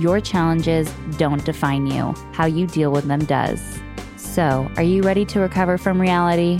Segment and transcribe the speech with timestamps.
[0.00, 3.60] your challenges don't define you, how you deal with them does.
[4.16, 6.58] So, are you ready to recover from reality?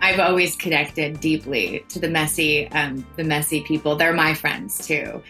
[0.00, 3.96] I've always connected deeply to the messy, um, the messy people.
[3.96, 5.22] They're my friends too,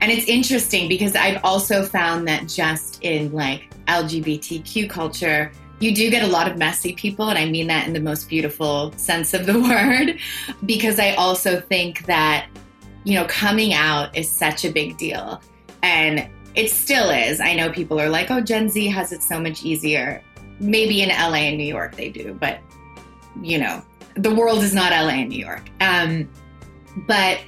[0.00, 6.10] and it's interesting because I've also found that just in like LGBTQ culture, you do
[6.10, 9.34] get a lot of messy people, and I mean that in the most beautiful sense
[9.34, 10.18] of the word,
[10.64, 12.46] because I also think that
[13.04, 15.40] you know, coming out is such a big deal.
[15.82, 17.40] And it still is.
[17.40, 20.22] I know people are like, oh, Gen Z has it so much easier.
[20.58, 22.60] Maybe in LA and New York they do, but,
[23.40, 23.82] you know,
[24.14, 25.70] the world is not LA and New York.
[25.80, 26.28] Um,
[27.06, 27.38] but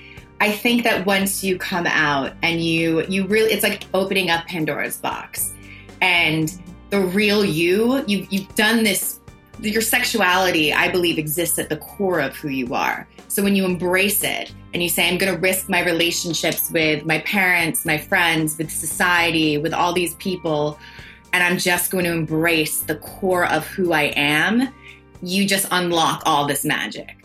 [0.40, 4.46] I think that once you come out and you, you really, it's like opening up
[4.46, 5.52] Pandora's box.
[6.00, 6.58] And
[6.90, 9.20] the real you, you you've done this
[9.70, 13.06] your sexuality, I believe, exists at the core of who you are.
[13.28, 17.06] So when you embrace it and you say, I'm going to risk my relationships with
[17.06, 20.78] my parents, my friends, with society, with all these people,
[21.32, 24.72] and I'm just going to embrace the core of who I am,
[25.22, 27.21] you just unlock all this magic.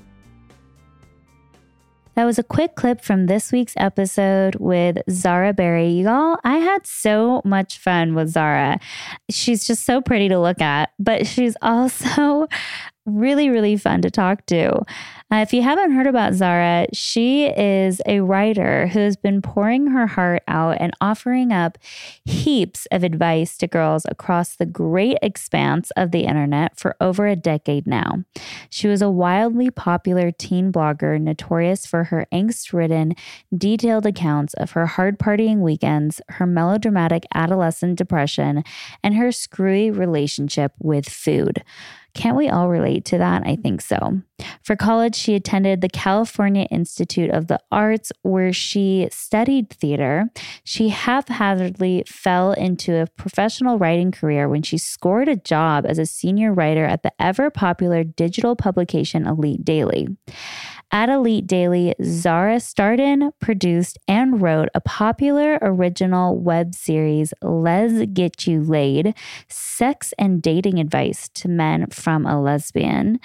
[2.18, 6.02] That was a quick clip from this week's episode with Zara Barrie.
[6.02, 8.80] Y'all, I had so much fun with Zara.
[9.30, 12.48] She's just so pretty to look at, but she's also
[13.06, 14.82] really, really fun to talk to.
[15.30, 19.88] Uh, if you haven't heard about Zara, she is a writer who has been pouring
[19.88, 21.78] her heart out and offering up
[22.24, 27.36] heaps of advice to girls across the great expanse of the internet for over a
[27.36, 28.24] decade now.
[28.70, 33.14] She was a wildly popular teen blogger notorious for her angst ridden,
[33.56, 38.64] detailed accounts of her hard partying weekends, her melodramatic adolescent depression,
[39.04, 41.66] and her screwy relationship with food.
[42.14, 43.44] Can't we all relate to that?
[43.46, 44.22] I think so.
[44.64, 50.30] For college, she attended the California Institute of the Arts, where she studied theater.
[50.64, 56.06] She haphazardly fell into a professional writing career when she scored a job as a
[56.06, 60.08] senior writer at the ever popular digital publication Elite Daily.
[60.90, 68.08] At Elite Daily, Zara starred in, produced, and wrote a popular original web series, Lez
[68.14, 69.14] Get You Laid
[69.50, 73.20] Sex and Dating Advice to Men from a Lesbian,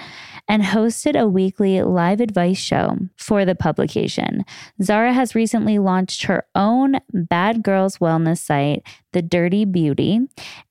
[0.49, 4.45] and hosted a weekly live advice show for the publication.
[4.83, 10.21] Zara has recently launched her own Bad Girls Wellness site, The Dirty Beauty,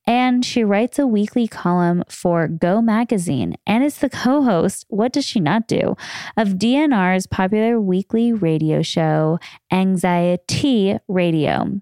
[0.06, 5.14] and she writes a weekly column for Go Magazine and is the co host, what
[5.14, 5.96] does she not do,
[6.38, 9.40] of DNR's popular weekly radio show,
[9.72, 11.82] AnxieTEA Radio.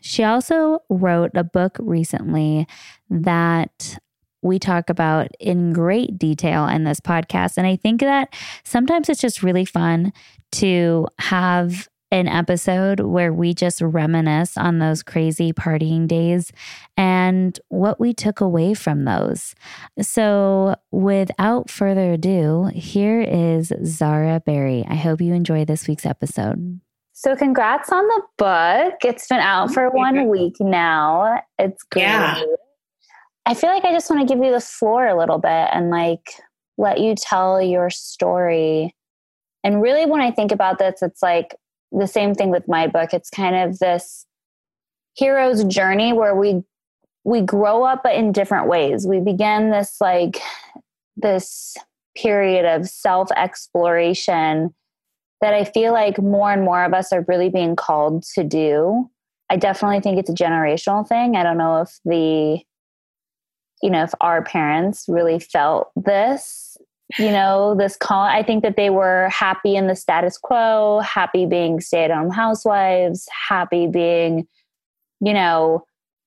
[0.00, 2.66] She also wrote a book recently
[3.10, 3.98] that
[4.42, 7.56] we talk about in great detail in this podcast.
[7.56, 8.32] And I think that
[8.64, 10.12] sometimes it's just really fun
[10.52, 16.52] to have an episode where we just reminisce on those crazy partying days
[16.96, 19.54] and what we took away from those.
[20.00, 24.86] So, without further ado, here is Zara Barrie.
[24.88, 26.80] I hope you enjoy this week's episode.
[27.12, 28.94] So, congrats on the book.
[29.02, 31.42] It's been out for one week now.
[31.58, 32.02] It's great.
[32.02, 32.40] Yeah.
[33.46, 35.90] I feel like I just want to give you the floor a little bit and
[35.90, 36.32] like
[36.78, 38.94] let you tell your story.
[39.64, 41.56] And really, when I think about this, it's like
[41.92, 43.12] the same thing with my book.
[43.12, 44.26] It's kind of this
[45.14, 46.62] hero's journey where we
[47.24, 49.06] we grow up but in different ways.
[49.06, 50.40] We begin this like
[51.16, 51.76] this
[52.16, 54.74] period of self exploration
[55.40, 59.10] that I feel like more and more of us are really being called to do.
[59.50, 61.36] I definitely think it's a generational thing.
[61.36, 62.60] I don't know if the
[63.82, 66.65] you know if our parents really felt this
[67.18, 71.46] you know this call i think that they were happy in the status quo happy
[71.46, 74.46] being stay-at-home housewives happy being
[75.20, 75.84] you know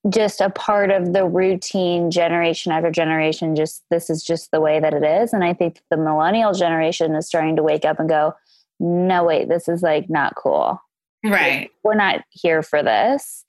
[0.07, 4.79] just a part of the routine generation after generation just this is just the way
[4.79, 5.33] that it is.
[5.33, 8.33] And i think the millennial generation is starting to wake up and go
[8.79, 10.81] no wait this is like not cool.
[11.23, 11.69] Right.
[11.83, 13.43] We're not here for this.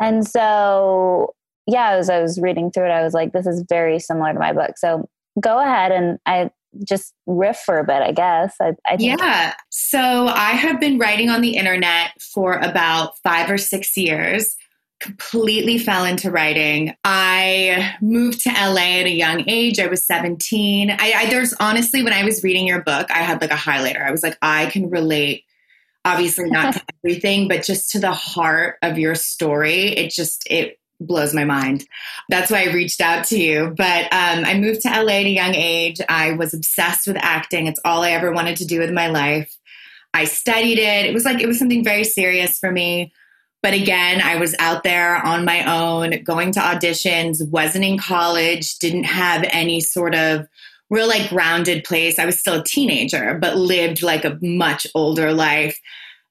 [0.00, 1.34] And so
[1.68, 4.38] yeah, as I was reading through it, I was like, this is very similar to
[4.38, 4.76] my book.
[4.76, 5.08] So
[5.40, 6.50] go ahead and I
[6.84, 8.54] just riff for a bit, I guess.
[8.60, 9.54] I, I yeah.
[9.70, 14.56] So I have been writing on the internet for about five or six years.
[15.00, 16.94] Completely fell into writing.
[17.04, 19.78] I moved to LA at a young age.
[19.78, 20.90] I was 17.
[20.90, 24.06] I, I there's honestly, when I was reading your book, I had like a highlighter.
[24.06, 25.44] I was like, I can relate
[26.06, 30.78] obviously not to everything but just to the heart of your story it just it
[31.00, 31.84] blows my mind.
[32.28, 33.74] That's why I reached out to you.
[33.76, 36.00] But um, I moved to LA at a young age.
[36.08, 37.66] I was obsessed with acting.
[37.66, 39.54] It's all I ever wanted to do with my life.
[40.14, 41.06] I studied it.
[41.06, 43.12] It was like, it was something very serious for me.
[43.62, 48.78] But again, I was out there on my own, going to auditions, wasn't in college,
[48.78, 50.46] didn't have any sort of
[50.88, 52.18] real like grounded place.
[52.18, 55.80] I was still a teenager, but lived like a much older life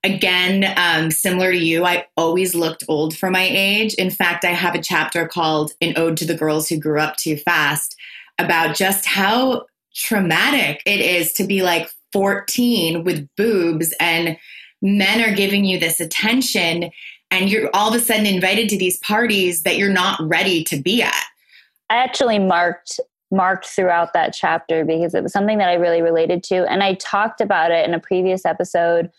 [0.06, 3.96] again, um, similar to you, I always looked old for my age.
[3.96, 7.18] In fact, I have a chapter called An Ode to the Girls Who Grew Up
[7.18, 7.96] Too Fast
[8.38, 9.66] about just how
[9.96, 14.38] traumatic it is to be like 14 with boobs and
[14.82, 16.92] men are giving you this attention
[17.32, 20.80] and you're all of a sudden invited to these parties that you're not ready to
[20.80, 21.26] be at.
[21.90, 23.00] I actually marked
[23.32, 26.94] marked throughout that chapter because it was something that I really related to and I
[26.94, 29.12] talked about it in a previous episode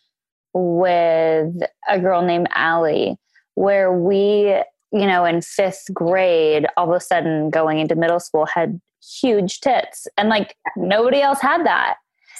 [0.57, 1.55] with
[1.89, 3.17] a girl named Allie,
[3.55, 4.55] where we,
[4.93, 8.81] you know, in fifth grade, all of a sudden going into middle school had
[9.21, 10.09] huge tits.
[10.17, 11.97] And like nobody else had that.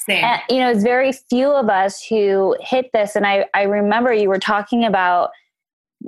[0.07, 0.25] Same.
[0.25, 3.17] And, you know, it's very few of us who hit this.
[3.17, 5.31] And I, I remember you were talking about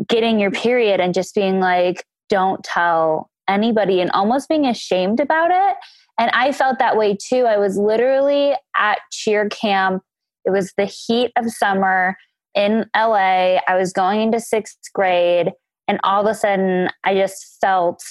[0.09, 5.51] getting your period and just being like, don't tell anybody and almost being ashamed about
[5.51, 5.77] it.
[6.19, 7.45] And I felt that way too.
[7.45, 10.03] I was literally at cheer camp
[10.45, 12.17] it was the heat of summer
[12.55, 13.59] in LA.
[13.69, 15.53] I was going into sixth grade,
[15.87, 18.03] and all of a sudden, I just felt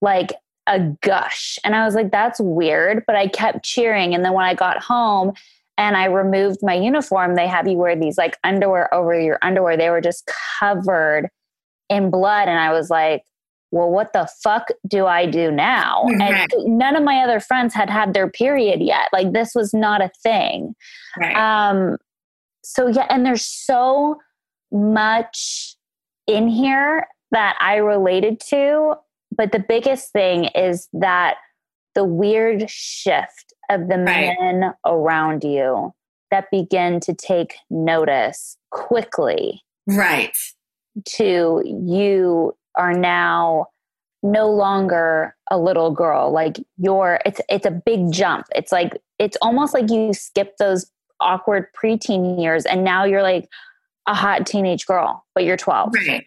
[0.00, 0.32] like
[0.66, 1.58] a gush.
[1.64, 3.04] And I was like, that's weird.
[3.06, 4.14] But I kept cheering.
[4.14, 5.32] And then when I got home
[5.76, 9.76] and I removed my uniform, they have you wear these like underwear over your underwear.
[9.76, 11.28] They were just covered
[11.88, 12.48] in blood.
[12.48, 13.22] And I was like,
[13.74, 16.04] well, what the fuck do I do now?
[16.14, 16.48] Right.
[16.52, 19.08] And none of my other friends had had their period yet.
[19.12, 20.74] Like this was not a thing.
[21.18, 21.36] Right.
[21.36, 21.96] Um,
[22.62, 24.20] so yeah, and there's so
[24.70, 25.76] much
[26.28, 28.94] in here that I related to,
[29.36, 31.36] but the biggest thing is that
[31.96, 34.36] the weird shift of the right.
[34.38, 35.92] men around you
[36.30, 39.62] that begin to take notice quickly.
[39.86, 40.36] Right.
[41.16, 43.66] To you are now
[44.22, 46.30] no longer a little girl.
[46.32, 48.46] Like you're it's it's a big jump.
[48.54, 50.90] It's like it's almost like you skip those
[51.20, 53.48] awkward preteen years and now you're like
[54.06, 56.26] a hot teenage girl but you're 12 right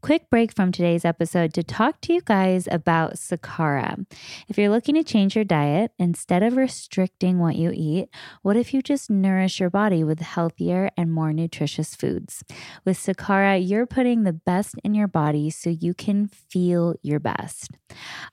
[0.00, 4.06] Quick break from today's episode to talk to you guys about Sakara.
[4.48, 8.08] If you're looking to change your diet, instead of restricting what you eat,
[8.42, 12.44] what if you just nourish your body with healthier and more nutritious foods?
[12.84, 17.70] With Sakara, you're putting the best in your body so you can feel your best.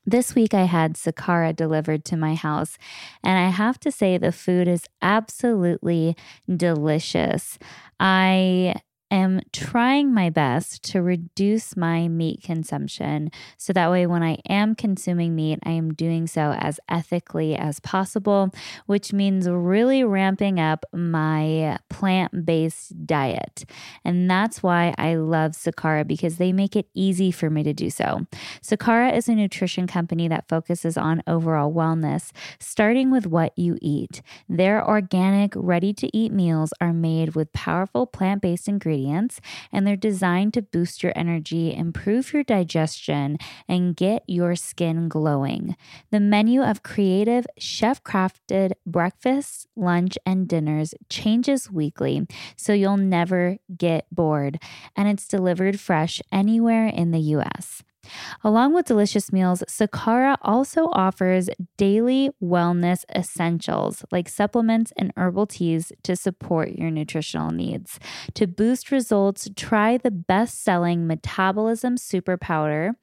[0.06, 2.78] This week, I had Sakara delivered to my house,
[3.24, 6.16] and I have to say, the food is absolutely
[6.56, 7.58] delicious.
[8.00, 8.76] I
[9.12, 14.76] am trying my best to reduce my meat consumption so that way when I am
[14.76, 18.52] consuming meat, I am doing so as ethically as possible,
[18.86, 23.66] which means really ramping up my plant based diet.
[24.04, 27.90] And that's why I love Sakara because they make it easy for me to do
[27.90, 28.26] so.
[28.62, 34.22] Sakara is a nutrition company that focuses on overall wellness, starting with what you eat.
[34.50, 39.40] Their organic, ready to eat meals are made with powerful plant based ingredients ingredients,
[39.72, 43.38] and they're designed to boost your energy, improve your digestion,
[43.68, 45.76] and get your skin glowing.
[46.12, 53.58] The menu of creative, chef crafted breakfasts, lunch, and dinners changes weekly, so you'll never
[53.76, 54.60] get bored,
[54.96, 57.84] and it's delivered fresh anywhere in the US.
[58.44, 65.92] Along with delicious meals, Sakara also offers daily wellness essentials like supplements and herbal teas
[66.04, 68.00] to support your nutritional needs.
[68.36, 72.96] To boost results, try the best selling Metabolism Super Powder,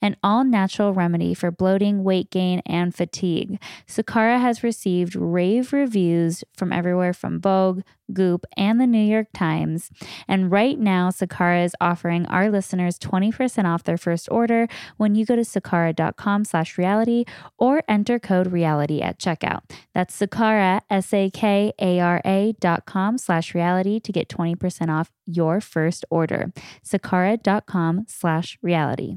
[0.00, 3.60] an all natural remedy for bloating, weight gain, and fatigue.
[3.86, 7.82] Sakara has received rave reviews from everywhere from Vogue,
[8.12, 9.90] Goop, and the New York Times.
[10.28, 15.24] And right now, Sakara is offering our listeners 20% off their first order when you
[15.24, 17.24] go to sakara.com slash reality
[17.58, 19.60] or enter code reality at checkout.
[19.94, 26.52] That's Sakara, S-A-K-A-R-A dot com slash reality to get 20% off your first order.
[26.84, 29.16] Sakara.com slash reality.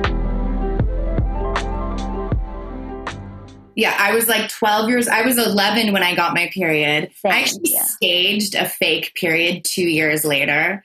[3.75, 5.07] Yeah, I was like 12 years.
[5.07, 7.11] I was 11 when I got my period.
[7.15, 7.83] Same, I actually yeah.
[7.83, 10.83] staged a fake period two years later,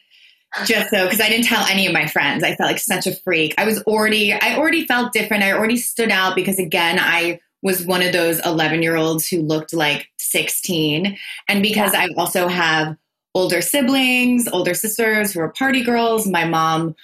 [0.66, 2.44] just so because I didn't tell any of my friends.
[2.44, 3.54] I felt like such a freak.
[3.58, 5.42] I was already, I already felt different.
[5.42, 9.42] I already stood out because again, I was one of those 11 year olds who
[9.42, 12.96] looked like 16, and because I also have
[13.34, 16.26] older siblings, older sisters who are party girls.
[16.26, 16.94] My mom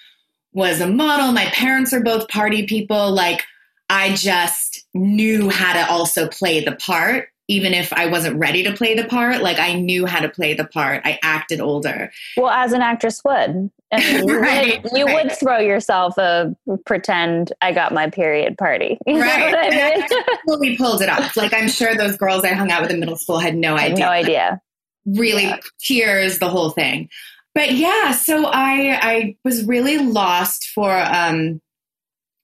[0.54, 1.32] was a model.
[1.32, 3.12] My parents are both party people.
[3.12, 3.42] Like
[3.90, 4.61] I just
[4.94, 9.04] knew how to also play the part, even if I wasn't ready to play the
[9.04, 9.42] part.
[9.42, 11.02] Like I knew how to play the part.
[11.04, 12.10] I acted older.
[12.36, 13.70] Well, as an actress would.
[13.92, 15.26] I mean, you, Right, would, you right.
[15.26, 16.54] would throw yourself a
[16.86, 18.98] pretend I got my period party.
[19.06, 19.38] You Right.
[19.38, 20.02] know what I mean?
[20.02, 21.36] I totally pulled it off.
[21.36, 23.98] Like I'm sure those girls I hung out with in middle school had no idea.
[24.04, 24.60] no idea.
[25.04, 25.58] Really Yeah.
[25.80, 27.08] tears, the whole thing.
[27.54, 31.60] But yeah, so I I was really lost for um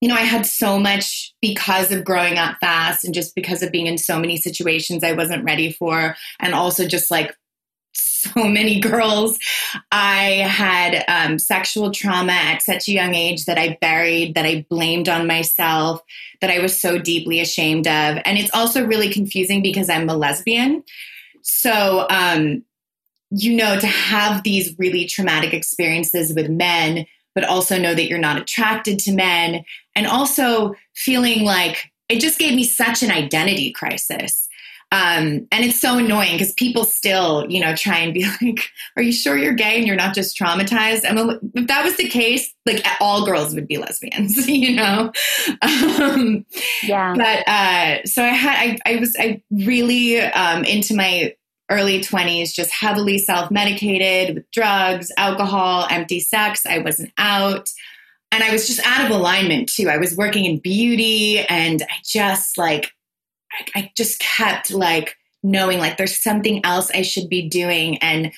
[0.01, 3.73] you know, I had so much because of growing up fast and just because of
[3.73, 7.37] being in so many situations I wasn't ready for and also just like
[7.93, 9.39] so many girls.
[9.91, 14.67] I had um, sexual trauma at such a young age that I buried, that I
[14.69, 16.03] blamed on myself,
[16.41, 18.19] that I was so deeply ashamed of.
[18.25, 20.83] And it's also really confusing because I'm a lesbian.
[21.43, 22.65] So, um,
[23.31, 27.07] you know, to have these really traumatic experiences with men,
[27.39, 29.65] but also know that you're not attracted to men,
[29.95, 34.49] and also feeling like it just gave me such an identity crisis.
[34.91, 38.59] Um, and it's so annoying because people still, you know, try and be like,
[38.97, 41.97] "Are you sure you're gay and you're not just traumatized?" I mean, if that was
[41.97, 45.13] the case, like all girls would be lesbians, you know.
[45.63, 46.45] Um,
[46.83, 47.15] Yeah.
[47.15, 51.35] but uh, so I had, I, I was, I really um, into my
[51.71, 56.65] early 20s, just heavily self medicated with drugs, alcohol, empty sex.
[56.67, 57.69] I wasn't out.
[58.31, 59.89] And I was just out of alignment too.
[59.89, 62.91] I was working in beauty and I just like,
[63.53, 67.99] I, I just kept like knowing like there's something else I should be doing.
[67.99, 68.33] And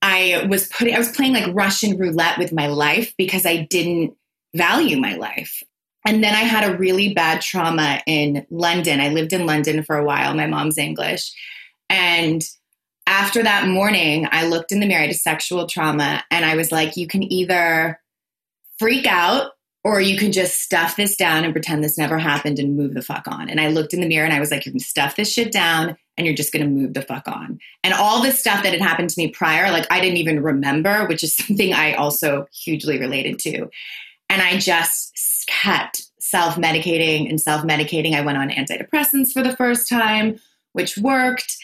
[0.00, 4.14] I was putting, I was playing like Russian roulette with my life because I didn't
[4.54, 5.62] value my life.
[6.06, 9.00] And then I had a really bad trauma in London.
[9.00, 10.34] I lived in London for a while.
[10.34, 11.32] My mom's English.
[11.90, 12.42] And
[13.06, 16.96] after that morning, I looked in the mirror, had sexual trauma, and I was like,
[16.96, 18.00] you can either
[18.78, 19.52] freak out
[19.84, 23.02] or you can just stuff this down and pretend this never happened and move the
[23.02, 23.48] fuck on.
[23.48, 25.52] And I looked in the mirror and I was like, you can stuff this shit
[25.52, 27.60] down and you're just gonna move the fuck on.
[27.84, 31.06] And all this stuff that had happened to me prior, like I didn't even remember,
[31.06, 33.70] which is something I also hugely related to.
[34.28, 38.14] And I just kept self medicating and self medicating.
[38.14, 40.40] I went on antidepressants for the first time,
[40.72, 41.56] which worked,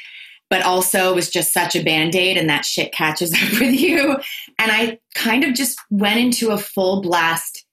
[0.53, 4.19] but also was just such a band aid and that shit catches up with you.
[4.59, 7.65] And I kind of just went into a full blast,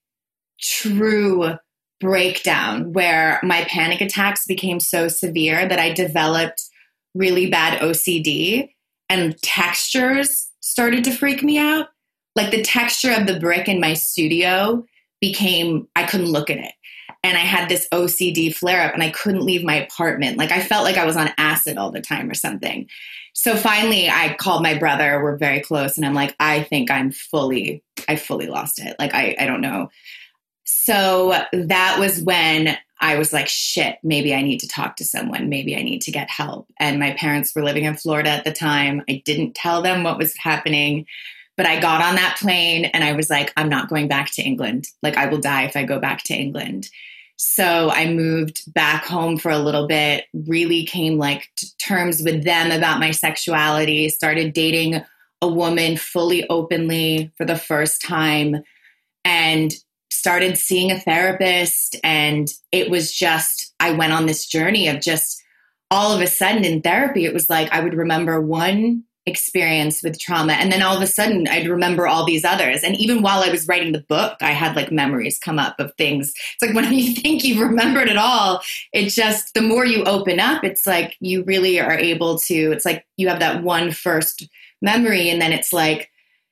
[0.62, 1.56] true
[2.00, 6.64] breakdown where my panic attacks became so severe that I developed
[7.14, 8.70] really bad OCD
[9.10, 11.88] and textures started to freak me out.
[12.38, 14.86] Like the texture of the brick in my studio
[15.20, 16.72] became, I couldn't look at it.
[17.24, 20.38] And I had this OCD flare up and I couldn't leave my apartment.
[20.38, 22.88] Like I felt like I was on acid all the time or something.
[23.34, 25.22] So finally I called my brother.
[25.22, 25.98] We're very close.
[25.98, 28.96] And I'm like, I think I'm fully, I fully lost it.
[29.00, 29.90] Like I, I don't know.
[30.64, 35.50] So that was when I was like, shit, maybe I need to talk to someone.
[35.50, 36.68] Maybe I need to get help.
[36.80, 39.04] And my parents were living in Florida at the time.
[39.10, 41.06] I didn't tell them what was happening.
[41.56, 44.42] But I got on that plane and I was like, I'm not going back to
[44.42, 44.88] England.
[45.04, 46.90] Like, I will die if I go back to England.
[47.42, 52.44] So I moved back home for a little bit, really came like to terms with
[52.44, 55.02] them about my sexuality, started dating
[55.42, 58.62] a woman fully openly for the first time,
[59.24, 59.74] and
[60.12, 61.96] started seeing a therapist.
[62.04, 65.42] And it was just, I went on this journey of just
[65.90, 70.20] all of a sudden in therapy, it was like I would remember one experience with
[70.20, 70.54] trauma.
[70.54, 72.84] And then all of a sudden i'd remember all these others.
[72.84, 75.94] And even while i was writing the book i had like memories come up of
[75.96, 76.34] things.
[76.54, 78.62] It's like when you think you've remembered it all
[78.94, 82.86] it just the more you open up it's like you really are able to it's
[82.86, 84.48] like you have that one first
[84.82, 85.30] memory.
[85.30, 86.10] And then it's like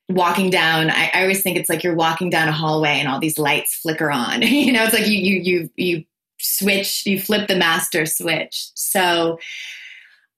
[0.10, 3.20] walking down I, I always think it's like you're walking down a hallway and all
[3.20, 4.42] these lights flicker on.
[4.42, 6.06] You know it's like you you you you
[6.40, 8.70] switch, you flip the master switch.
[8.76, 9.40] So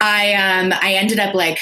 [0.01, 1.59] I um I ended up like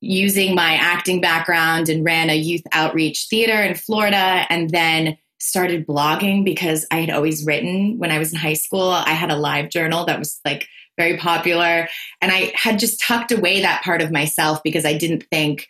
[0.00, 5.86] using my acting background and ran a youth outreach theater in Florida and then started
[5.86, 8.90] blogging because I had always written when I was in high school.
[8.90, 11.88] I had a live journal that was like very popular
[12.20, 15.68] and I had just tucked away that part of myself because I didn't think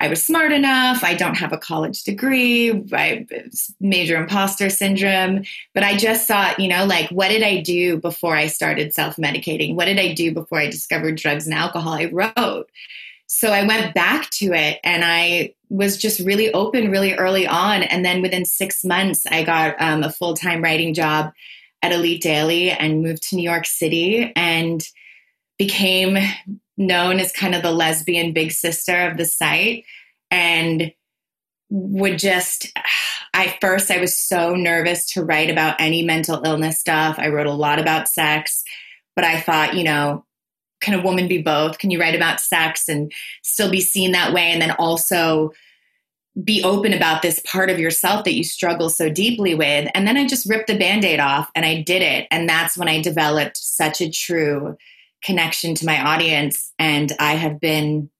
[0.00, 1.02] I was smart enough.
[1.02, 2.84] I don't have a college degree.
[2.92, 3.26] I
[3.80, 5.42] major imposter syndrome.
[5.74, 9.16] But I just thought, you know, like, what did I do before I started self
[9.16, 9.74] medicating?
[9.74, 11.94] What did I do before I discovered drugs and alcohol?
[11.94, 12.70] I wrote.
[13.28, 17.82] So I went back to it and I was just really open really early on.
[17.82, 21.32] And then within six months, I got um, a full time writing job
[21.82, 24.82] at Elite Daily and moved to New York City and
[25.58, 26.16] became
[26.76, 29.84] known as kind of the lesbian big sister of the site
[30.30, 30.92] and
[31.70, 32.72] would just
[33.34, 37.18] I first I was so nervous to write about any mental illness stuff.
[37.18, 38.64] I wrote a lot about sex,
[39.14, 40.24] but I thought, you know,
[40.80, 41.78] can a woman be both?
[41.78, 45.52] Can you write about sex and still be seen that way and then also
[46.44, 49.90] be open about this part of yourself that you struggle so deeply with?
[49.94, 52.28] And then I just ripped the band-aid off and I did it.
[52.30, 54.76] And that's when I developed such a true
[55.22, 56.72] connection to my audience.
[56.78, 58.10] And I have been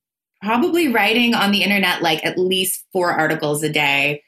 [0.42, 4.22] probably writing on the internet like at least four articles a day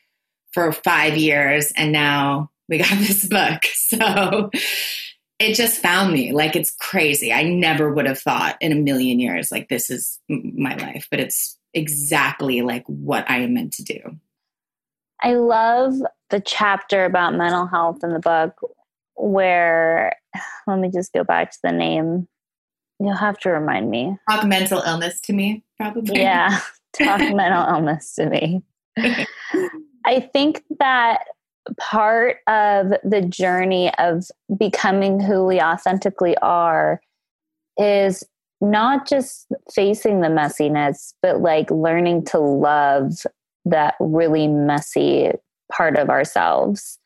[0.52, 1.72] for five years.
[1.76, 3.64] And now we got this book.
[3.74, 4.50] So
[5.40, 7.32] it just found me like it's crazy.
[7.32, 11.18] I never would have thought in a million years like this is my life, but
[11.18, 13.98] it's exactly like what I am meant to do.
[15.22, 15.94] I love
[16.28, 18.54] the chapter about mental health in the book
[19.16, 20.14] where
[20.66, 22.28] let me just go back to the name.
[22.98, 24.16] You'll have to remind me.
[24.28, 26.20] Talk mental illness to me, probably.
[26.20, 26.60] Yeah,
[26.92, 28.62] talk mental illness to me.
[30.04, 31.24] I think that
[31.78, 37.00] part of the journey of becoming who we authentically are
[37.76, 38.24] is
[38.60, 43.26] not just facing the messiness, but like learning to love
[43.64, 45.30] that really messy
[45.72, 46.98] part of ourselves.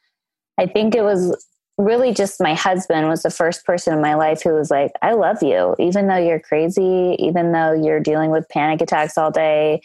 [0.58, 1.46] I think it was
[1.76, 5.12] really just my husband was the first person in my life who was like, I
[5.14, 9.80] love you, even though you're crazy, even though you're dealing with panic attacks all day,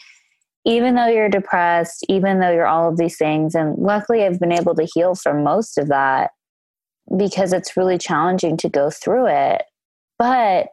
[0.64, 3.54] even though you're depressed, even though you're all of these things.
[3.54, 6.30] And luckily, I've been able to heal from most of that
[7.16, 9.62] because it's really challenging to go through it.
[10.18, 10.68] But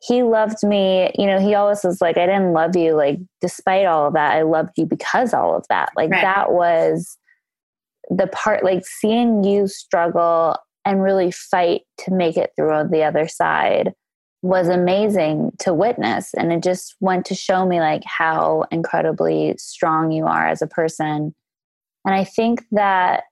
[0.00, 3.86] he loved me, you know, he always was like, I didn't love you, like, despite
[3.86, 5.90] all of that, I loved you because all of that.
[5.96, 6.22] Like, right.
[6.22, 7.18] that was
[8.10, 13.02] the part, like, seeing you struggle and really fight to make it through on the
[13.02, 13.92] other side
[14.42, 16.34] was amazing to witness.
[16.34, 20.66] And it just went to show me like how incredibly strong you are as a
[20.66, 21.34] person.
[22.04, 23.24] And i think that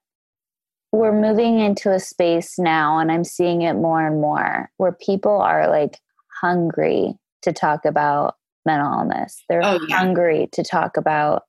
[0.90, 5.40] we're moving into a space now and i'm seeing it more and more where people
[5.40, 6.01] are like
[6.40, 8.35] hungry to talk about
[8.67, 9.45] mental illness.
[9.49, 9.99] They're oh, yeah.
[9.99, 11.43] hungry to talk about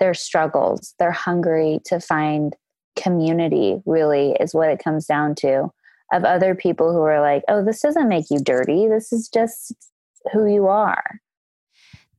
[0.00, 0.94] their struggles.
[0.98, 2.54] They're hungry to find
[2.96, 5.70] community really is what it comes down to
[6.12, 8.88] of other people who are like, oh, this doesn't make you dirty.
[8.88, 9.74] This is just
[10.32, 11.20] who you are.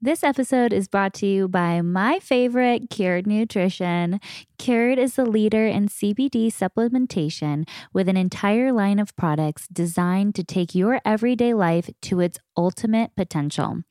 [0.02, 4.22] This episode is brought to you by my favorite, Cured Nutrition.
[4.60, 10.44] Cured is the leader in CBD supplementation with an entire line of products designed to
[10.44, 13.84] take your everyday life to its ultimate potential.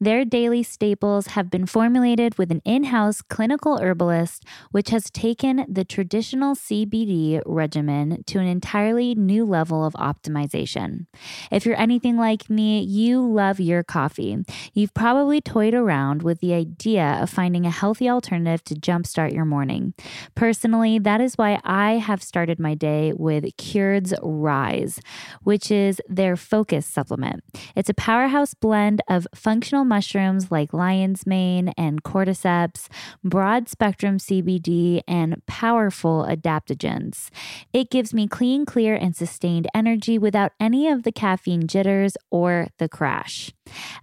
[0.00, 5.66] Their daily staples have been formulated with an in house clinical herbalist, which has taken
[5.68, 11.06] the traditional CBD regimen to an entirely new level of optimization.
[11.50, 14.38] If you're anything like me, you love your coffee.
[14.72, 19.44] You've probably toyed around with the idea of finding a healthy alternative to jumpstart your
[19.44, 19.94] morning.
[20.34, 25.00] Personally, that is why I have started my day with Cured's Rise,
[25.42, 27.42] which is their focus supplement.
[27.76, 32.88] It's a powerhouse blend of functional mushrooms like lion's mane and cordyceps,
[33.22, 37.28] broad spectrum CBD, and powerful adaptogens.
[37.72, 42.68] It gives me clean, clear, and sustained energy without any of the caffeine jitters or
[42.78, 43.52] the crash.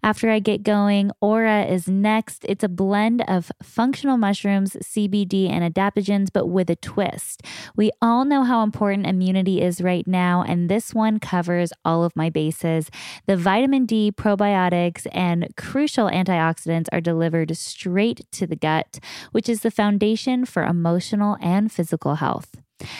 [0.01, 2.45] After I get going, Aura is next.
[2.47, 5.98] It's a blend of functional mushrooms, CBD, and adaptogens,
[6.31, 7.43] but with a twist.
[7.75, 12.15] We all know how important immunity is right now, and this one covers all of
[12.15, 12.89] my bases.
[13.25, 18.99] The vitamin D probiotics, and crucial antioxidants are delivered straight to the gut,
[19.31, 22.55] which is the foundation for emotional and physical health.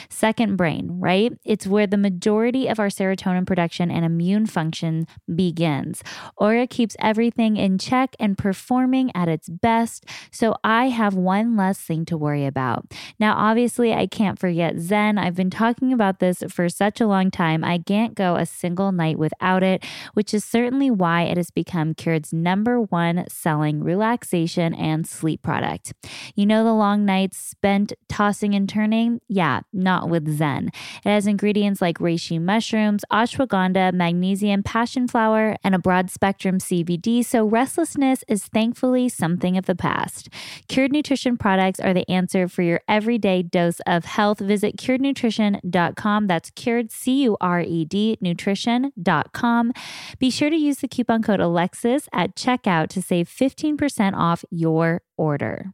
[0.10, 1.34] Second brain, right?
[1.46, 6.04] It's where the majority of our serotonin production and immune function begins.
[6.38, 11.80] Aura keeps everything in check and performing at its best, so I have one less
[11.80, 12.94] thing to worry about.
[13.20, 15.18] Now, obviously, I can't forget Zen.
[15.18, 17.64] I've been talking about this for such a long time.
[17.64, 21.94] I can't go a single night without it, which is certainly why it has become
[21.94, 25.94] Cured's number one selling relaxation and sleep product.
[26.36, 29.20] You know the long nights spent tossing and turning?
[29.28, 30.70] Yeah, not with Zen.
[31.06, 37.24] It has ingredients like reishi mushrooms, ashwagandha, magnesium, passion flower, and a broad spectrum CBD,
[37.24, 40.30] so restlessness is thankfully something of the past.
[40.68, 44.40] Cured Nutrition products are the answer for your everyday dose of health.
[44.40, 46.28] Visit curednutrition.com.
[46.28, 49.74] That's cured, C U R E D, nutrition.com.
[50.20, 55.02] Be sure to use the coupon code Alexis at checkout to save 15% off your
[55.18, 55.74] order.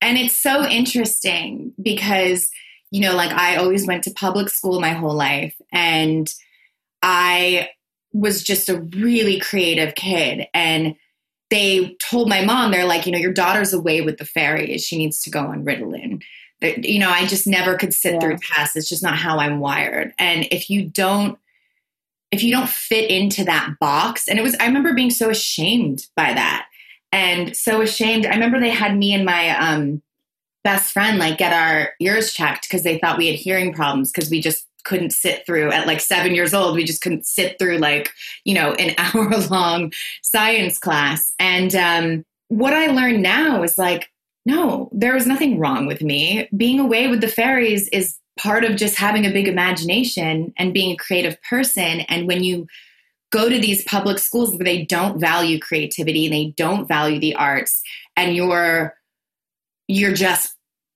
[0.00, 2.50] And it's so interesting because,
[2.94, 6.32] you know, like I always went to public school my whole life and
[7.02, 7.70] I
[8.12, 10.46] was just a really creative kid.
[10.54, 10.94] And
[11.50, 14.84] they told my mom, they're like, you know, your daughter's away with the fairies.
[14.84, 16.22] She needs to go on Ritalin.
[16.60, 18.20] But, you know, I just never could sit yeah.
[18.20, 18.76] through tests.
[18.76, 20.14] It's just not how I'm wired.
[20.16, 21.36] And if you don't,
[22.30, 26.06] if you don't fit into that box, and it was, I remember being so ashamed
[26.14, 26.68] by that
[27.10, 28.24] and so ashamed.
[28.24, 30.00] I remember they had me and my um,
[30.64, 34.30] best friend like get our ears checked because they thought we had hearing problems because
[34.30, 36.74] we just couldn't sit through at like seven years old.
[36.74, 38.10] We just couldn't sit through like
[38.44, 41.32] you know an hour long science class.
[41.38, 44.10] And um, what I learned now is like,
[44.46, 46.48] no, there was nothing wrong with me.
[46.56, 50.92] Being away with the fairies is part of just having a big imagination and being
[50.92, 52.00] a creative person.
[52.00, 52.66] And when you
[53.30, 57.34] go to these public schools where they don't value creativity and they don't value the
[57.34, 57.82] arts
[58.16, 58.94] and you're
[59.88, 60.53] you're just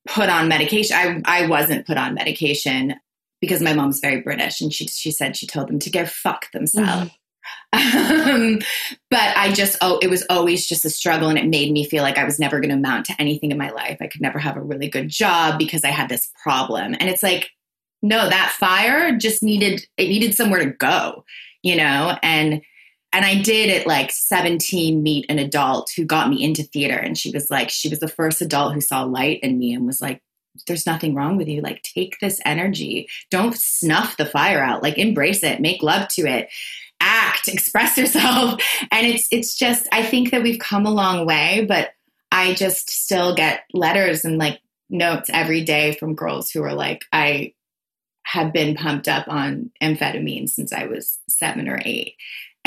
[0.08, 0.96] put on medication.
[0.96, 2.94] I i wasn't put on medication
[3.40, 6.50] because my mom's very british and she she said she told them to go fuck
[6.52, 7.10] themselves.
[7.72, 8.30] Mm-hmm.
[8.30, 8.58] um,
[9.10, 12.02] but i just oh it was always just a struggle and it made me feel
[12.02, 13.98] like i was never going to amount to anything in my life.
[14.00, 16.94] I could never have a really good job because i had this problem.
[16.98, 17.50] And it's like
[18.02, 21.24] no that fire just needed it needed somewhere to go
[21.62, 22.62] you know, and
[23.12, 26.96] and I did at like 17 meet an adult who got me into theater.
[26.96, 29.86] And she was like, she was the first adult who saw light in me and
[29.86, 30.22] was like,
[30.66, 31.62] there's nothing wrong with you.
[31.62, 33.08] Like, take this energy.
[33.30, 34.82] Don't snuff the fire out.
[34.82, 36.48] Like, embrace it, make love to it,
[37.00, 38.60] act, express yourself.
[38.90, 41.90] And it's, it's just, I think that we've come a long way, but
[42.30, 47.04] I just still get letters and like notes every day from girls who are like,
[47.12, 47.54] I,
[48.28, 52.14] have been pumped up on amphetamine since I was seven or eight.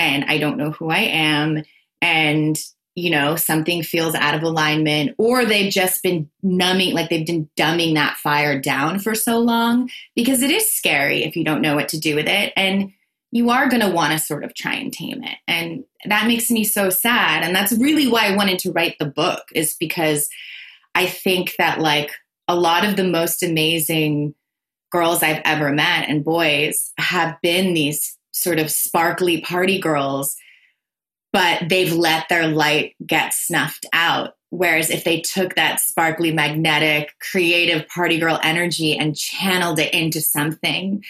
[0.01, 1.63] And I don't know who I am.
[2.01, 2.59] And,
[2.95, 7.47] you know, something feels out of alignment, or they've just been numbing, like they've been
[7.55, 11.75] dumbing that fire down for so long because it is scary if you don't know
[11.75, 12.51] what to do with it.
[12.55, 12.93] And
[13.31, 15.37] you are going to want to sort of try and tame it.
[15.47, 17.43] And that makes me so sad.
[17.43, 20.27] And that's really why I wanted to write the book, is because
[20.95, 22.11] I think that, like,
[22.47, 24.33] a lot of the most amazing
[24.91, 30.35] girls I've ever met and boys have been these sort of sparkly party girls,
[31.33, 34.35] but they've let their light get snuffed out.
[34.49, 40.19] Whereas if they took that sparkly, magnetic, creative party girl energy and channeled it into
[40.19, 41.03] something,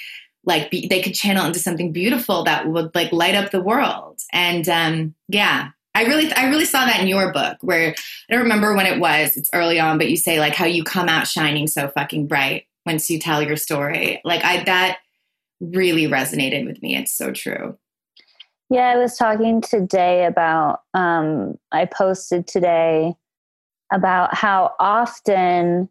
[0.43, 4.19] like be, they could channel into something beautiful that would like light up the world.
[4.31, 8.43] And um, yeah, I really, I really saw that in your book where I don't
[8.43, 9.36] remember when it was.
[9.36, 12.65] It's early on, but you say like how you come out shining so fucking bright
[12.86, 14.21] once you tell your story.
[14.23, 14.99] Like I that
[15.62, 16.95] really resonated with me.
[16.95, 17.78] It's so true.
[18.69, 23.15] Yeah, I was talking today about um I posted today
[23.91, 25.89] about how often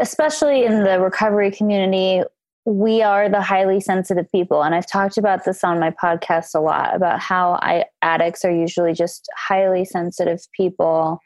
[0.00, 2.22] especially in the recovery community
[2.66, 6.60] we are the highly sensitive people and i've talked about this on my podcast a
[6.60, 11.20] lot about how I, addicts are usually just highly sensitive people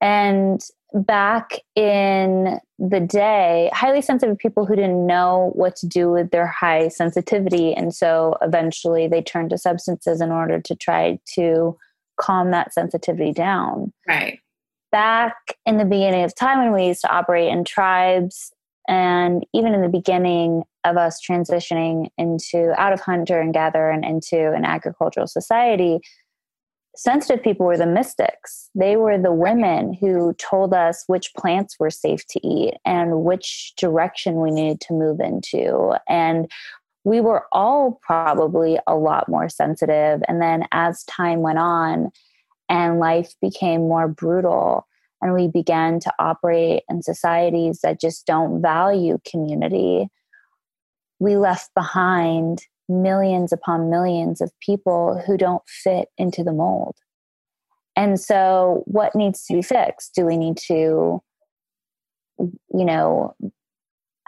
[0.00, 0.60] and
[0.92, 6.46] back in the day, highly sensitive people who didn't know what to do with their
[6.46, 7.74] high sensitivity.
[7.74, 11.76] And so eventually they turned to substances in order to try to
[12.18, 13.92] calm that sensitivity down.
[14.06, 14.40] Right.
[14.92, 15.34] Back
[15.66, 18.52] in the beginning of time when we used to operate in tribes,
[18.88, 24.04] and even in the beginning of us transitioning into out of hunter and gather and
[24.04, 25.98] into an agricultural society,
[26.96, 28.70] sensitive people were the mystics.
[28.74, 33.74] They were the women who told us which plants were safe to eat and which
[33.76, 35.94] direction we needed to move into.
[36.08, 36.50] And
[37.04, 40.22] we were all probably a lot more sensitive.
[40.26, 42.10] And then as time went on
[42.68, 44.86] and life became more brutal,
[45.22, 50.08] and we began to operate in societies that just don't value community,
[51.18, 56.96] we left behind millions upon millions of people who don't fit into the mold.
[57.96, 60.14] And so, what needs to be fixed?
[60.14, 61.22] Do we need to,
[62.38, 63.34] you know,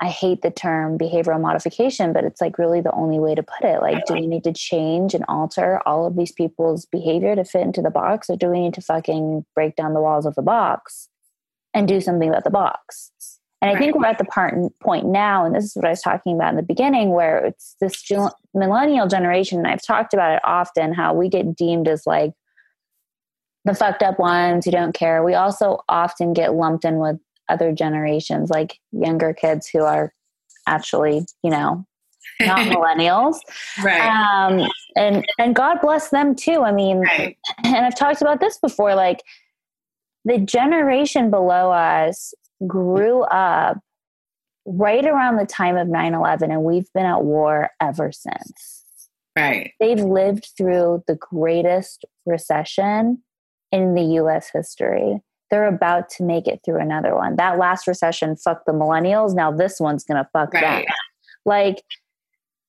[0.00, 3.68] I hate the term behavioral modification, but it's like really the only way to put
[3.68, 3.82] it.
[3.82, 7.62] Like, do we need to change and alter all of these people's behavior to fit
[7.62, 10.42] into the box, or do we need to fucking break down the walls of the
[10.42, 11.08] box
[11.74, 13.10] and do something about the box?
[13.60, 16.00] And I think we're at the part, point now, and this is what I was
[16.00, 18.04] talking about in the beginning, where it's this
[18.54, 19.58] millennial generation.
[19.58, 22.32] And I've talked about it often how we get deemed as like
[23.64, 25.24] the fucked up ones who don't care.
[25.24, 27.16] We also often get lumped in with
[27.48, 30.12] other generations, like younger kids who are
[30.68, 31.84] actually, you know,
[32.40, 33.38] not millennials.
[33.82, 34.00] right.
[34.00, 36.62] Um, and and God bless them too.
[36.62, 37.36] I mean, right.
[37.64, 38.94] and I've talked about this before.
[38.94, 39.22] Like
[40.24, 42.34] the generation below us
[42.66, 43.78] grew up
[44.66, 48.84] right around the time of 9-11 and we've been at war ever since.
[49.36, 49.72] Right.
[49.80, 53.22] They've lived through the greatest recession
[53.72, 55.20] in the us history.
[55.50, 57.36] They're about to make it through another one.
[57.36, 59.34] That last recession fucked the millennials.
[59.34, 60.62] Now this one's gonna fuck right.
[60.62, 60.84] them.
[61.46, 61.82] Like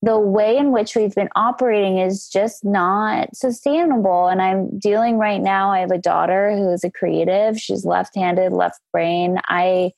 [0.01, 4.27] the way in which we've been operating is just not sustainable.
[4.27, 5.71] And I'm dealing right now.
[5.71, 7.59] I have a daughter who is a creative.
[7.59, 9.39] She's left handed, left brain.
[9.49, 9.91] I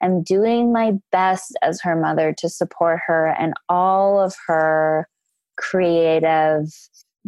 [0.00, 5.08] am doing my best as her mother to support her and all of her
[5.56, 6.72] creative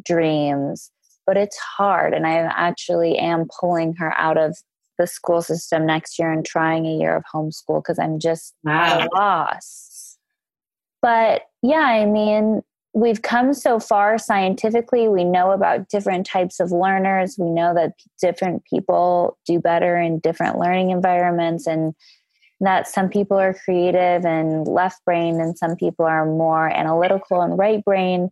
[0.04, 0.92] dreams.
[1.26, 2.14] But it's hard.
[2.14, 4.56] And I actually am pulling her out of
[4.98, 9.00] the school system next year and trying a year of homeschool because I'm just wow.
[9.00, 9.90] at a loss
[11.02, 15.08] but yeah, I mean, we've come so far scientifically.
[15.08, 17.36] We know about different types of learners.
[17.38, 21.94] We know that different people do better in different learning environments, and
[22.60, 27.58] that some people are creative and left brain, and some people are more analytical and
[27.58, 28.30] right brain.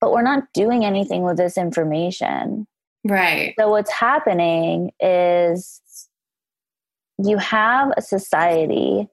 [0.00, 2.66] But we're not doing anything with this information.
[3.04, 3.54] Right.
[3.58, 5.80] So, what's happening is
[7.18, 9.08] you have a society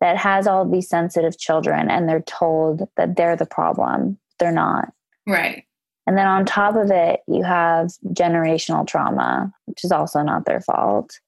[0.00, 4.18] that has all these sensitive children and they're told that they're the problem.
[4.38, 4.92] They're not.
[5.26, 5.64] Right.
[6.06, 10.60] And then on top of it, you have generational trauma, which is also not their
[10.60, 11.18] fault.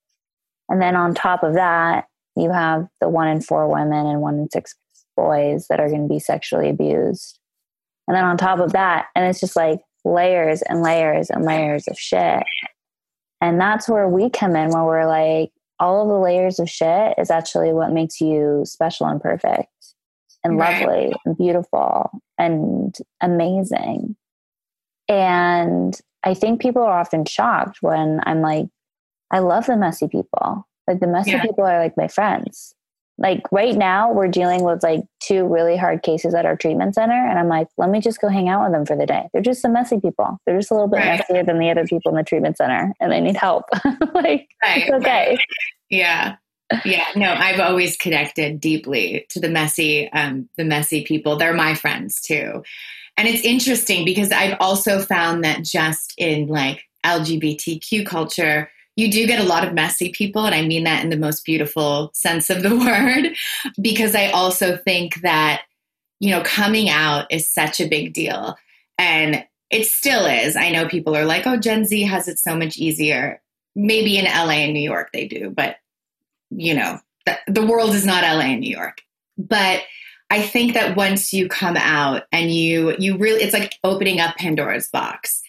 [0.69, 4.39] And then on top of that, you have the one in four women and one
[4.39, 4.75] in six
[5.17, 7.41] boys that are going to be sexually abused.
[8.07, 11.89] And then on top of that, and it's just like layers and layers and layers
[11.89, 12.45] of shit.
[13.41, 17.15] And that's where we come in, where we're like, all of the layers of shit
[17.19, 19.69] is actually what makes you special and perfect
[20.45, 20.81] and right.
[20.81, 24.17] lovely and beautiful and amazing.
[25.09, 28.67] And I think people are often shocked when I'm like,
[29.31, 30.67] I love the messy people.
[30.87, 31.43] Like the messy yeah.
[31.43, 32.75] people are like my friends
[33.19, 37.27] like right now we're dealing with like two really hard cases at our treatment center
[37.29, 39.29] and i'm like let me just go hang out with them for the day.
[39.33, 40.41] They're just some messy people.
[40.45, 41.19] They're just a little bit right.
[41.29, 43.65] messier than the other people in the treatment center and they need help.
[44.15, 45.31] Like right, okay.
[45.31, 45.39] Right.
[45.91, 46.37] yeah.
[46.85, 47.07] Yeah.
[47.15, 51.37] No i've always connected deeply to the messy um the messy people.
[51.37, 52.63] They're my friends too.
[53.17, 59.29] And it's interesting because i've also found that just in like lgbtq culture you do
[59.29, 62.51] get a lot of messy people, and I mean that in the most beautiful sense
[62.51, 63.33] of the word,
[63.81, 65.63] because I also think that,
[66.19, 68.57] you know, coming out is such a big deal.
[68.99, 70.57] And it still is.
[70.57, 73.41] I know people are like, oh, Gen Z has it so much easier.
[73.77, 75.77] Maybe in LA and New York they do, but,
[76.51, 79.03] you know, the, the world is not LA and New York.
[79.37, 79.83] But
[80.29, 84.37] I think that once you come out and you you really it's like opening up
[84.37, 85.41] Pandora's box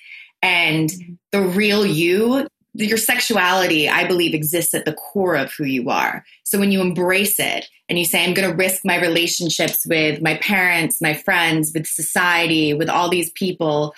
[0.44, 1.14] and mm-hmm.
[1.32, 2.48] the real you
[2.88, 6.26] your sexuality, I believe, exists at the core of who you are.
[6.44, 10.22] So when you embrace it and you say, I'm going to risk my relationships with
[10.22, 13.94] my parents, my friends, with society, with all these people,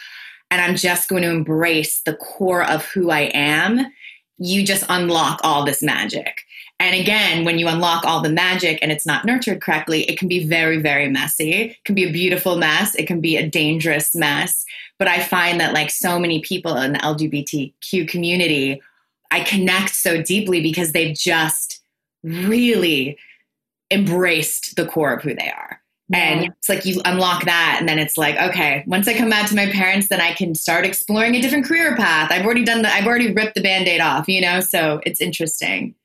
[0.49, 3.85] and I'm just going to embrace the core of who I am,
[4.37, 6.41] you just unlock all this magic.
[6.81, 10.27] And again, when you unlock all the magic and it's not nurtured correctly, it can
[10.27, 11.51] be very, very messy.
[11.53, 12.95] It can be a beautiful mess.
[12.95, 14.65] It can be a dangerous mess.
[14.97, 18.81] But I find that, like so many people in the LGBTQ community,
[19.29, 21.83] I connect so deeply because they've just
[22.23, 23.15] really
[23.91, 25.79] embraced the core of who they are.
[26.11, 29.47] And it's like you unlock that, and then it's like, okay, once I come out
[29.47, 32.31] to my parents, then I can start exploring a different career path.
[32.31, 34.59] I've already done the, I've already ripped the band aid off, you know?
[34.59, 35.95] So it's interesting.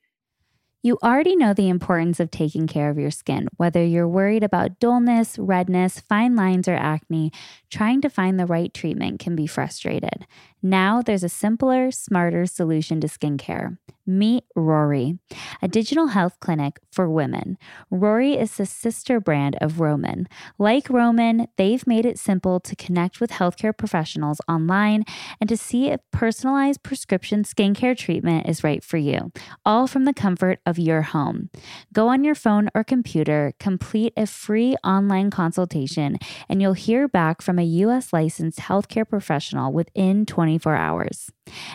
[0.87, 3.49] You already know the importance of taking care of your skin.
[3.57, 7.33] Whether you're worried about dullness, redness, fine lines, or acne,
[7.69, 10.25] trying to find the right treatment can be frustrated.
[10.63, 13.77] Now there's a simpler, smarter solution to skincare.
[14.07, 15.19] Meet Rory,
[15.61, 17.57] a digital health clinic for women.
[17.91, 20.29] Rory is the sister brand of Roman.
[20.57, 25.03] Like Roman, they've made it simple to connect with healthcare professionals online
[25.41, 29.31] and to see if personalized prescription skincare treatment is right for you,
[29.65, 31.49] all from the comfort of your home.
[31.91, 36.17] Go on your phone or computer, complete a free online consultation,
[36.47, 38.13] and you'll hear back from a U.S.
[38.13, 41.29] licensed healthcare professional within 24 hours.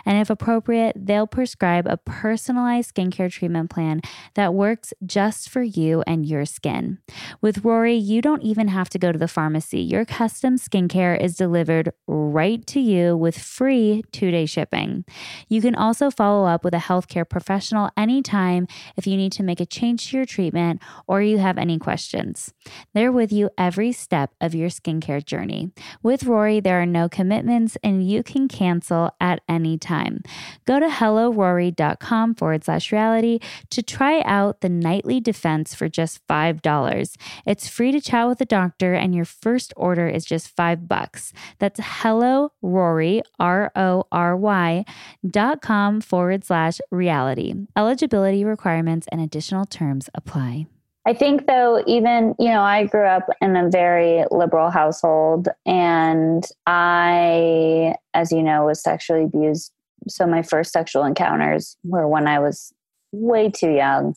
[0.05, 4.01] And if appropriate, they'll prescribe a personalized skincare treatment plan
[4.35, 6.99] that works just for you and your skin.
[7.41, 9.81] With Rory, you don't even have to go to the pharmacy.
[9.81, 15.05] Your custom skincare is delivered right to you with free two day shipping.
[15.49, 19.61] You can also follow up with a healthcare professional anytime if you need to make
[19.61, 22.53] a change to your treatment or you have any questions.
[22.95, 25.71] They're with you every step of your skincare journey.
[26.03, 30.23] With Rory, there are no commitments and you can cancel at any anytime.
[30.65, 33.39] Go to hellorory.com forward slash reality
[33.71, 37.17] to try out the nightly defense for just $5.
[37.47, 41.33] It's free to chat with a doctor, and your first order is just five bucks.
[41.61, 44.85] That's hello Rory, R O R Y,
[45.29, 47.55] dot com forward slash reality.
[47.77, 50.67] Eligibility requirements and additional terms apply.
[51.05, 56.47] I think, though, even, you know, I grew up in a very liberal household and
[56.67, 59.73] I, as you know, was sexually abused.
[60.09, 62.73] So my first sexual encounters were when I was
[63.11, 64.15] way too young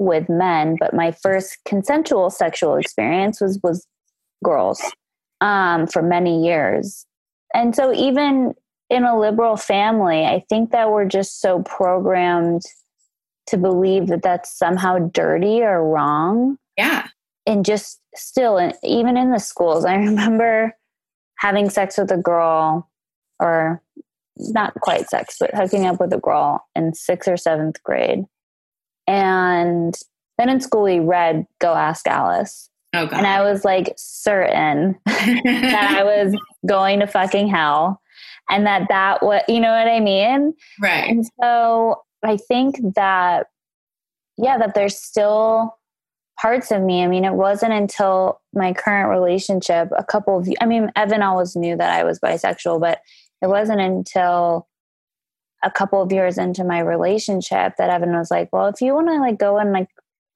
[0.00, 3.86] with men, but my first consensual sexual experience was, was
[4.42, 4.80] girls
[5.40, 7.06] um, for many years.
[7.54, 8.54] And so, even
[8.90, 12.62] in a liberal family, I think that we're just so programmed
[13.48, 16.56] to believe that that's somehow dirty or wrong.
[16.76, 17.08] Yeah.
[17.46, 20.76] And just still, and even in the schools, I remember
[21.38, 22.90] having sex with a girl,
[23.40, 23.82] or
[24.36, 28.24] not quite sex, but hooking up with a girl in sixth or seventh grade.
[29.06, 29.94] And
[30.36, 32.68] then in school, we read Go Ask Alice.
[32.94, 33.18] Oh, God.
[33.18, 38.00] And I was like certain that I was going to fucking hell
[38.50, 40.54] and that that what you know what I mean?
[40.80, 41.10] Right.
[41.10, 43.46] And so I think that,
[44.36, 45.76] yeah, that there's still
[46.40, 47.02] parts of me.
[47.02, 51.56] I mean, it wasn't until my current relationship, a couple of, I mean, Evan always
[51.56, 53.00] knew that I was bisexual, but
[53.42, 54.68] it wasn't until
[55.64, 59.08] a couple of years into my relationship that Evan was like, well, if you want
[59.08, 59.88] to like go and like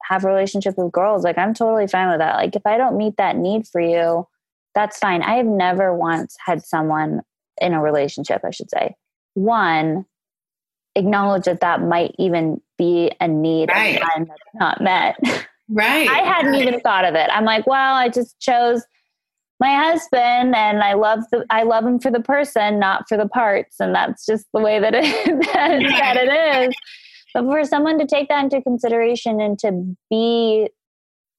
[0.03, 2.35] have a relationship with girls, like I'm totally fine with that.
[2.35, 4.27] Like if I don't meet that need for you,
[4.75, 5.21] that's fine.
[5.21, 7.21] I have never once had someone
[7.61, 8.95] in a relationship, I should say,
[9.35, 10.05] one
[10.95, 14.01] acknowledge that that might even be a need right.
[14.01, 15.17] that's not met.
[15.69, 16.09] Right.
[16.09, 16.67] I hadn't right.
[16.67, 17.29] even thought of it.
[17.31, 18.83] I'm like, well, I just chose
[19.61, 23.29] my husband and I love the I love him for the person, not for the
[23.29, 23.77] parts.
[23.79, 25.03] And that's just the way that it
[25.53, 26.75] that, that it is.
[27.33, 30.69] But for someone to take that into consideration and to be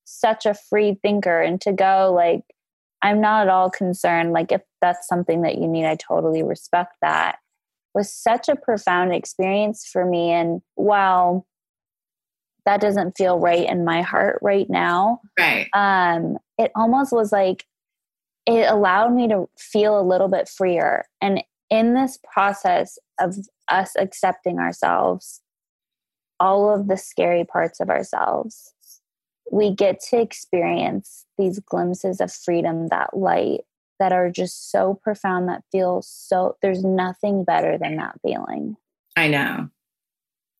[0.06, 2.42] such a free thinker and to go like,
[3.02, 4.32] I'm not at all concerned.
[4.32, 7.38] Like if that's something that you need, I totally respect that
[7.94, 10.30] was such a profound experience for me.
[10.30, 11.46] And while
[12.66, 15.68] that doesn't feel right in my heart right now, right?
[15.74, 17.64] Um, it almost was like
[18.46, 21.04] it allowed me to feel a little bit freer.
[21.20, 23.37] And in this process of
[23.68, 25.40] us accepting ourselves,
[26.40, 28.74] all of the scary parts of ourselves,
[29.50, 33.61] we get to experience these glimpses of freedom, that light,
[33.98, 38.76] that are just so profound that feel so there's nothing better than that feeling
[39.16, 39.68] i know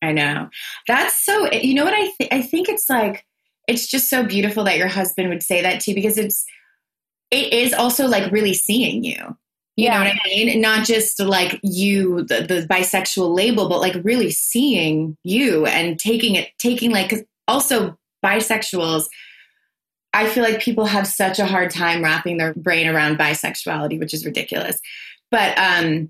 [0.01, 0.49] i know
[0.87, 3.25] that's so you know what i th- i think it's like
[3.67, 6.45] it's just so beautiful that your husband would say that to you because it's
[7.31, 9.35] it is also like really seeing you
[9.75, 9.97] you yeah.
[9.97, 10.61] know what I mean?
[10.61, 16.35] Not just like you, the, the bisexual label, but like really seeing you and taking
[16.35, 19.05] it, taking like, also bisexuals
[20.15, 24.13] I feel like people have such a hard time wrapping their brain around bisexuality, which
[24.13, 24.79] is ridiculous.
[25.29, 26.09] But um,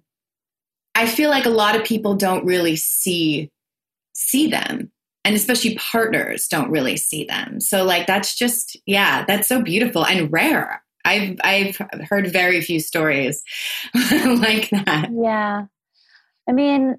[0.94, 3.52] I feel like a lot of people don't really see
[4.14, 4.92] see them,
[5.26, 7.60] and especially partners don't really see them.
[7.60, 10.84] So like that's just yeah, that's so beautiful and rare.
[11.04, 11.76] I've I've
[12.08, 13.44] heard very few stories
[13.96, 15.10] like that.
[15.12, 15.66] Yeah,
[16.48, 16.98] I mean,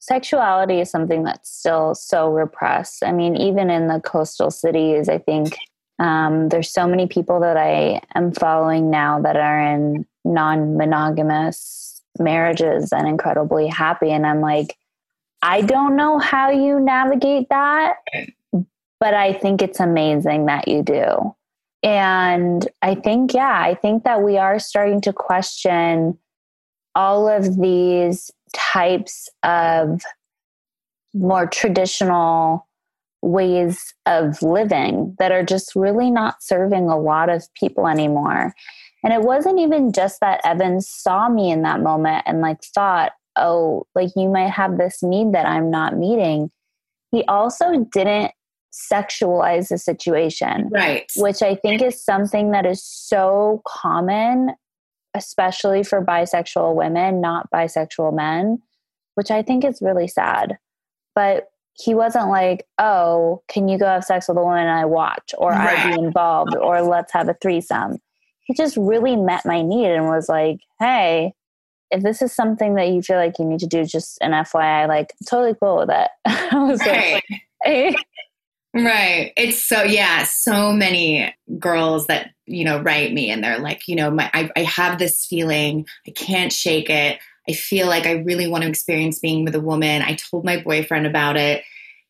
[0.00, 3.02] sexuality is something that's still so repressed.
[3.02, 5.56] I mean, even in the coastal cities, I think
[5.98, 12.02] um, there's so many people that I am following now that are in non monogamous
[12.18, 14.10] marriages and incredibly happy.
[14.10, 14.76] And I'm like,
[15.42, 17.96] I don't know how you navigate that,
[18.52, 21.34] but I think it's amazing that you do.
[21.82, 26.18] And I think, yeah, I think that we are starting to question
[26.94, 30.00] all of these types of
[31.14, 32.65] more traditional
[33.26, 38.54] ways of living that are just really not serving a lot of people anymore.
[39.02, 43.12] And it wasn't even just that Evan saw me in that moment and like thought,
[43.36, 46.50] oh, like you might have this need that I'm not meeting.
[47.10, 48.32] He also didn't
[48.92, 50.68] sexualize the situation.
[50.70, 51.10] Right.
[51.16, 54.54] Which I think is something that is so common,
[55.14, 58.62] especially for bisexual women, not bisexual men,
[59.14, 60.58] which I think is really sad.
[61.14, 61.48] But
[61.78, 65.50] he wasn't like, oh, can you go have sex with a woman I watch, or
[65.50, 65.78] right.
[65.78, 67.98] I'd be involved, or let's have a threesome.
[68.44, 71.34] He just really met my need and was like, hey,
[71.90, 74.88] if this is something that you feel like you need to do, just an FYI,
[74.88, 76.08] like totally cool with it.
[76.24, 77.14] I was right.
[77.14, 77.24] like,
[77.62, 77.96] hey.
[78.74, 79.32] Right.
[79.36, 83.96] It's so yeah, so many girls that, you know, write me and they're like, you
[83.96, 87.18] know, my I, I have this feeling, I can't shake it.
[87.48, 90.02] I feel like I really want to experience being with a woman.
[90.02, 91.62] I told my boyfriend about it.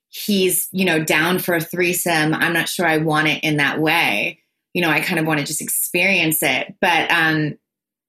[0.08, 2.34] He's, you know, down for a threesome.
[2.34, 4.40] I'm not sure I want it in that way.
[4.72, 6.74] You know, I kind of want to just experience it.
[6.80, 7.58] But um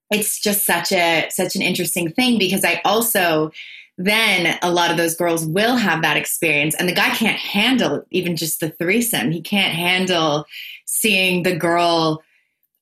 [0.09, 3.51] it's just such a such an interesting thing because I also
[3.97, 8.03] then a lot of those girls will have that experience and the guy can't handle
[8.11, 10.45] even just the threesome he can't handle
[10.85, 12.21] seeing the girl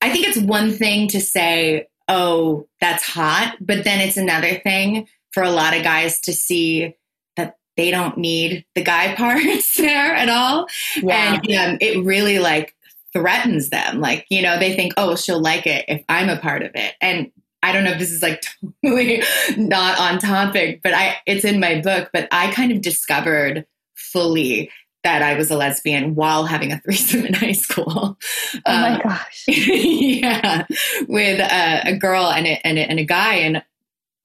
[0.02, 3.58] i think it's one thing to say oh that's hot.
[3.60, 6.96] But then it's another thing for a lot of guys to see
[7.36, 10.68] that they don't need the guy parts there at all.
[10.98, 11.40] Yeah.
[11.44, 12.76] and um, it really like
[13.14, 14.00] threatens them.
[14.00, 16.96] Like you know they think oh she'll like it if i'm a part of it.
[17.02, 17.32] And
[17.64, 18.44] I don't know if this is like
[18.86, 19.24] totally
[19.58, 24.70] not on topic, but I it's in my book, but I kind of discovered fully
[25.06, 28.18] that I was a lesbian while having a threesome in high school.
[28.66, 29.44] Oh um, my gosh.
[29.48, 30.66] yeah.
[31.08, 33.36] With a, a girl and a, and, a, and a guy.
[33.36, 33.64] And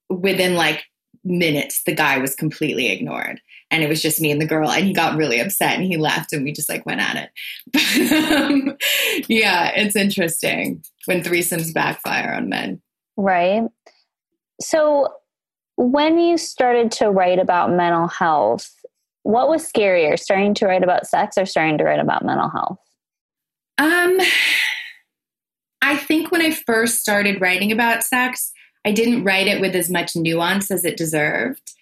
[0.09, 0.85] within like
[1.25, 3.41] minutes, the guy was completely ignored.
[3.71, 4.71] And it was just me and the girl.
[4.71, 7.31] And he got really upset and he left and we just like went at
[7.75, 8.33] it.
[8.33, 8.77] um,
[9.29, 12.81] yeah, it's interesting when threesomes backfire on men.
[13.17, 13.65] Right.
[14.61, 15.09] So,
[15.77, 18.71] when you started to write about mental health,
[19.23, 22.79] what was scarier, starting to write about sex or starting to write about mental health?
[23.79, 24.19] Um,
[25.83, 28.53] I think when I first started writing about sex,
[28.85, 31.75] I didn't write it with as much nuance as it deserved.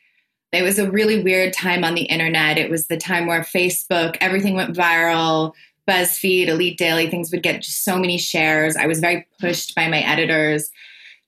[0.52, 2.58] It was a really weird time on the internet.
[2.58, 5.52] It was the time where Facebook, everything went viral.
[5.88, 8.76] BuzzFeed, Elite Daily, things would get just so many shares.
[8.76, 10.70] I was very pushed by my editors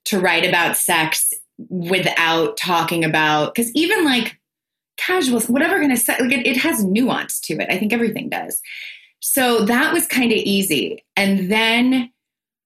[0.07, 1.33] to write about sex
[1.69, 4.40] without talking about because even like
[5.01, 7.69] casual whatever to say like it, it has nuance to it.
[7.71, 8.61] I think everything does.
[9.21, 11.05] So that was kind of easy.
[11.17, 12.13] And then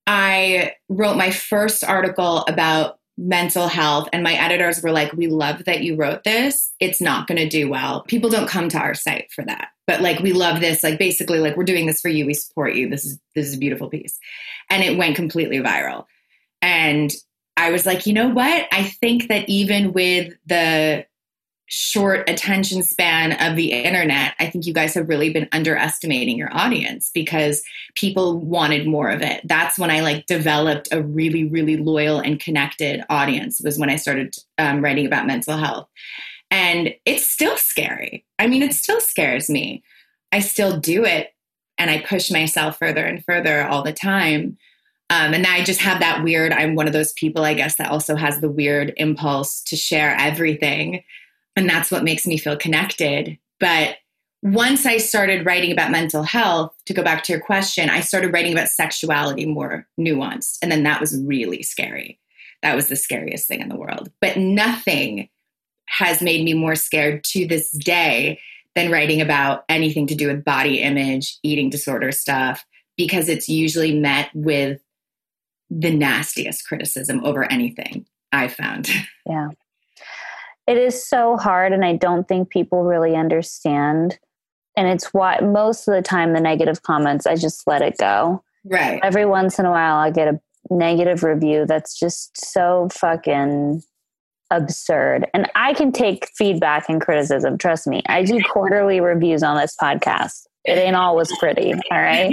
[0.07, 5.65] i wrote my first article about mental health and my editors were like we love
[5.65, 6.73] that you wrote this.
[6.81, 8.03] It's not going to do well.
[8.03, 9.69] People don't come to our site for that.
[9.87, 10.83] But like we love this.
[10.83, 12.27] Like basically like we're doing this for you.
[12.27, 12.89] We support you.
[12.89, 14.19] This is this is a beautiful piece.
[14.69, 16.07] And it went completely viral.
[16.61, 17.13] And
[17.57, 18.67] I was like, you know what?
[18.73, 21.07] I think that even with the
[21.77, 26.55] short attention span of the internet, I think you guys have really been underestimating your
[26.57, 27.65] audience because
[27.97, 29.41] people wanted more of it.
[29.43, 33.97] That's when I like developed a really, really loyal and connected audience was when I
[33.97, 35.89] started um, writing about mental health.
[36.49, 38.25] And it's still scary.
[38.39, 39.83] I mean, it still scares me.
[40.31, 41.35] I still do it
[41.77, 44.59] and I push myself further and further all the time.
[45.11, 47.91] Um, and I just have that weird, I'm one of those people, I guess, that
[47.91, 51.03] also has the weird impulse to share everything.
[51.57, 53.39] And that's what makes me feel connected.
[53.61, 53.97] But
[54.43, 58.33] once I started writing about mental health, to go back to your question, I started
[58.33, 60.59] writing about sexuality more nuanced.
[60.61, 62.21] And then that was really scary.
[62.63, 64.11] That was the scariest thing in the world.
[64.21, 65.29] But nothing
[65.87, 68.41] has made me more scared to this day
[68.75, 73.99] than writing about anything to do with body image, eating disorder stuff, because it's usually
[73.99, 74.81] met with
[75.71, 78.91] the nastiest criticism over anything I've found.
[79.27, 79.49] Yeah.
[80.67, 84.19] It is so hard, and I don't think people really understand.
[84.77, 88.43] And it's why most of the time, the negative comments, I just let it go.
[88.65, 88.99] Right.
[89.03, 90.41] Every once in a while, i get a
[90.71, 93.83] negative review that's just so fucking
[94.51, 95.27] absurd.
[95.35, 97.59] And I can take feedback and criticism.
[97.59, 98.03] Trust me.
[98.07, 100.47] I do quarterly reviews on this podcast.
[100.65, 101.75] It ain't always pretty.
[101.91, 102.33] All right.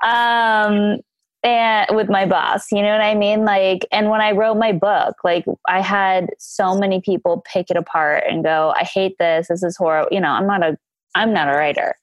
[0.04, 1.00] um,
[1.42, 3.44] and with my boss you know what i mean?
[3.44, 7.76] Like and when i wrote my book like i had so many people pick it
[7.76, 9.48] apart and go i hate this.
[9.48, 10.08] This is horrible.
[10.12, 10.78] You know i'm not a
[11.14, 11.96] i'm not a writer.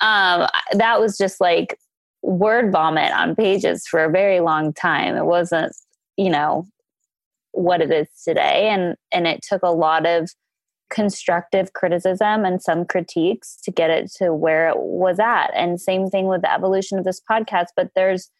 [0.00, 1.78] Um that was just like
[2.22, 5.16] word vomit on pages for a very long time.
[5.16, 5.74] It wasn't
[6.16, 6.66] you know
[7.52, 8.68] what it is today.
[8.68, 10.30] And and it took a lot of
[10.90, 15.50] constructive criticism and some critiques to get it to where it was at.
[15.54, 18.30] And same thing with the evolution of this podcast but there's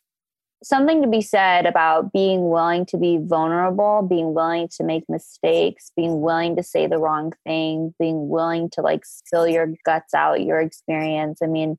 [0.63, 5.91] something to be said about being willing to be vulnerable, being willing to make mistakes,
[5.97, 10.43] being willing to say the wrong thing, being willing to like spill your guts out,
[10.43, 11.41] your experience.
[11.43, 11.79] I mean,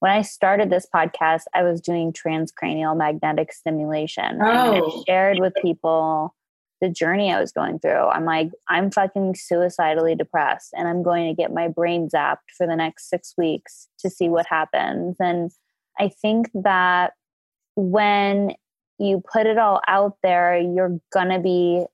[0.00, 4.38] when I started this podcast, I was doing transcranial magnetic stimulation.
[4.40, 4.74] Oh.
[4.74, 6.34] And I shared with people
[6.80, 8.08] the journey I was going through.
[8.08, 12.66] I'm like, I'm fucking suicidally depressed and I'm going to get my brain zapped for
[12.66, 15.16] the next six weeks to see what happens.
[15.20, 15.52] And
[16.00, 17.12] I think that
[17.76, 18.52] when
[18.98, 21.84] you put it all out there, you're going to be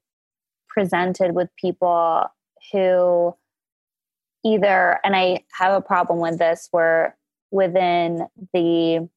[0.69, 2.25] presented with people
[2.73, 3.35] who
[4.45, 7.17] either, and I have a problem with this, where
[7.51, 9.09] within the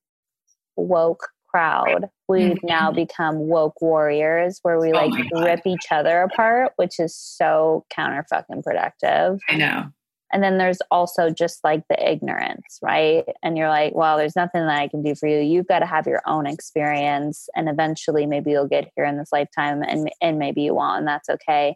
[0.76, 2.68] woke crowd, we've mm-hmm.
[2.68, 7.86] now become woke warriors where we oh like rip each other apart, which is so
[7.90, 9.40] counter fucking productive.
[9.50, 9.92] I know.
[10.32, 13.26] And then there's also just like the ignorance, right?
[13.44, 15.40] And you're like, well, there's nothing that I can do for you.
[15.40, 17.50] You've got to have your own experience.
[17.56, 21.08] And eventually, maybe you'll get here in this lifetime and, and maybe you won't, and
[21.08, 21.76] that's okay.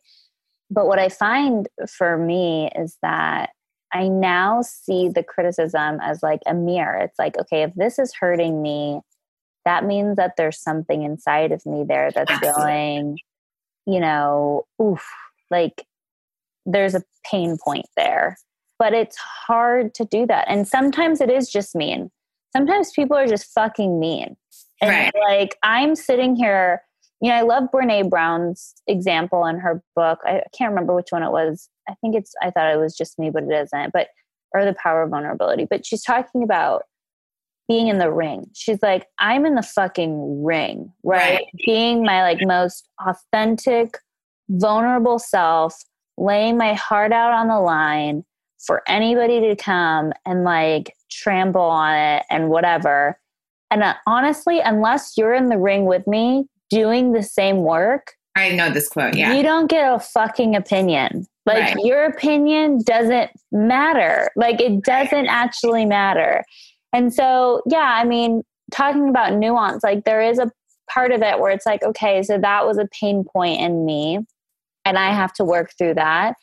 [0.72, 3.52] But what I find for me is that
[3.94, 6.98] I now see the criticism as like a mirror.
[6.98, 9.02] It's like, okay, if this is hurting me,
[9.64, 13.20] that means that there's something inside of me there that's going,
[13.86, 15.08] you know, oof,
[15.50, 15.86] like
[16.66, 18.38] there's a pain point there.
[18.78, 20.46] But it's hard to do that.
[20.50, 22.12] And sometimes it is just mean.
[22.56, 24.36] Sometimes people are just fucking mean.
[24.82, 25.14] And right.
[25.30, 26.82] like I'm sitting here,
[27.22, 30.20] you know, I love Brene Brown's example in her book.
[30.26, 31.70] I can't remember which one it was.
[31.88, 33.94] I think it's I thought it was just me, but it isn't.
[33.94, 34.10] But
[34.54, 35.68] or the power of vulnerability.
[35.70, 36.84] But she's talking about
[37.68, 38.50] being in the ring.
[38.54, 41.40] She's like, I'm in the fucking ring, right?
[41.40, 41.46] right.
[41.66, 43.98] Being my like most authentic,
[44.50, 45.76] vulnerable self
[46.18, 48.24] laying my heart out on the line
[48.66, 53.20] for anybody to come and like trample on it and whatever.
[53.72, 58.52] And uh, honestly, unless you're in the ring with me doing the same work, I
[58.52, 59.34] know this quote, yeah.
[59.34, 61.26] You don't get a fucking opinion.
[61.46, 61.86] Like right.
[61.86, 64.30] your opinion doesn't matter.
[64.36, 66.44] Like it doesn't actually matter.
[66.92, 70.52] And so, yeah, I mean, talking about nuance, like there is a
[70.90, 74.20] part of it where it's like, okay, so that was a pain point in me
[74.86, 76.36] and I have to work through that.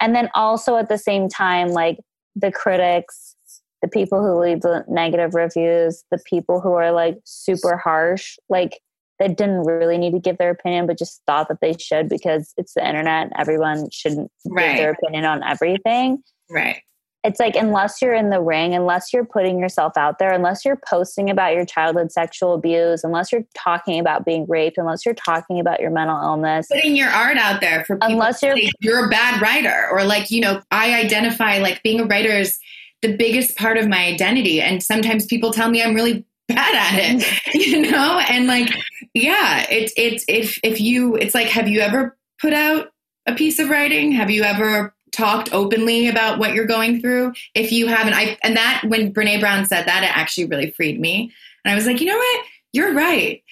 [0.00, 1.98] And then also at the same time, like
[2.34, 3.36] the critics,
[3.80, 8.80] the people who leave the negative reviews, the people who are like super harsh, like
[9.20, 12.52] that didn't really need to give their opinion, but just thought that they should because
[12.56, 14.70] it's the internet everyone shouldn't right.
[14.70, 16.22] give their opinion on everything.
[16.50, 16.82] Right
[17.24, 20.78] it's like unless you're in the ring unless you're putting yourself out there unless you're
[20.88, 25.58] posting about your childhood sexual abuse unless you're talking about being raped unless you're talking
[25.58, 26.68] about your mental illness.
[26.70, 30.30] Putting your art out there for people unless you're you're a bad writer or like
[30.30, 32.58] you know i identify like being a writer is
[33.02, 34.60] the biggest part of my identity.
[34.60, 38.20] And sometimes people tell me i'm really bad at it you know?
[38.28, 38.70] And like
[39.14, 42.88] yeah it's it's if if you it's like have you ever put out
[43.26, 44.12] a piece of writing?
[44.12, 47.32] Have you ever talked openly about what you're going through.
[47.54, 51.00] If you haven't, I and that when Brene Brown said that, it actually really freed
[51.00, 51.32] me.
[51.64, 52.44] And I was like, you know what?
[52.72, 53.42] You're right.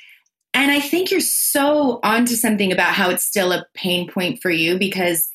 [0.54, 4.50] And I think you're so onto something about how it's still a pain point for
[4.50, 5.30] you because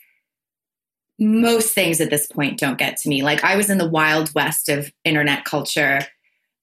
[1.20, 3.24] most things at this point don't get to me.
[3.24, 6.02] Like I was in the wild west of internet culture.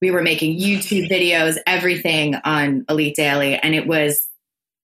[0.00, 4.28] We were making YouTube videos, everything on Elite Daily, and it was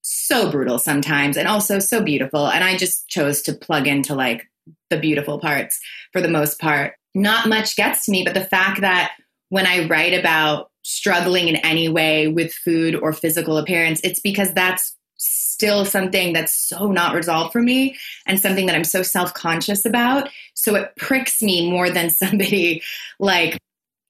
[0.02, 2.48] so brutal sometimes and also so beautiful.
[2.48, 4.48] And I just chose to plug into like
[4.90, 5.80] the beautiful parts
[6.12, 6.94] for the most part.
[7.14, 9.12] Not much gets to me, but the fact that
[9.48, 14.52] when I write about struggling in any way with food or physical appearance, it's because
[14.54, 17.96] that's still something that's so not resolved for me
[18.26, 20.28] and something that I'm so self conscious about.
[20.54, 22.82] So it pricks me more than somebody
[23.18, 23.58] like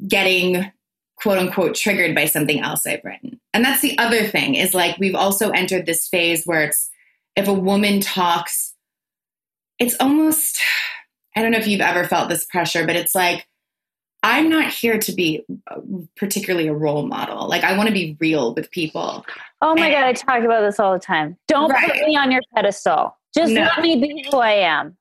[0.06, 0.70] getting
[1.16, 3.40] quote unquote triggered by something else I've written.
[3.52, 6.88] And that's the other thing is like we've also entered this phase where it's
[7.36, 8.69] if a woman talks
[9.80, 10.60] it's almost,
[11.34, 13.46] I don't know if you've ever felt this pressure, but it's like,
[14.22, 15.80] I'm not here to be uh,
[16.16, 17.48] particularly a role model.
[17.48, 19.24] Like, I want to be real with people.
[19.62, 21.38] Oh my and, God, I talk about this all the time.
[21.48, 21.90] Don't right.
[21.90, 23.16] put me on your pedestal.
[23.34, 23.62] Just no.
[23.62, 24.96] let me be who I am.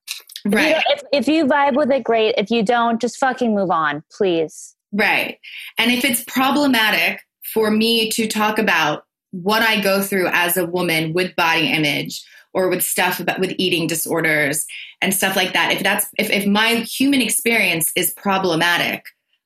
[0.46, 0.70] Right.
[0.70, 2.36] You if, if you vibe with it, great.
[2.38, 4.76] If you don't, just fucking move on, please.
[4.94, 5.38] Right.
[5.78, 7.20] And if it's problematic
[7.54, 12.24] for me to talk about what I go through as a woman with body image
[12.54, 14.66] or with stuff about with eating disorders
[15.02, 15.72] and stuff like that.
[15.72, 19.06] If that's if, if my human experience is problematic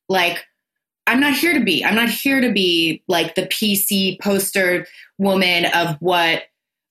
[0.09, 0.45] like
[1.07, 4.85] i'm not here to be i'm not here to be like the pc poster
[5.17, 6.43] woman of what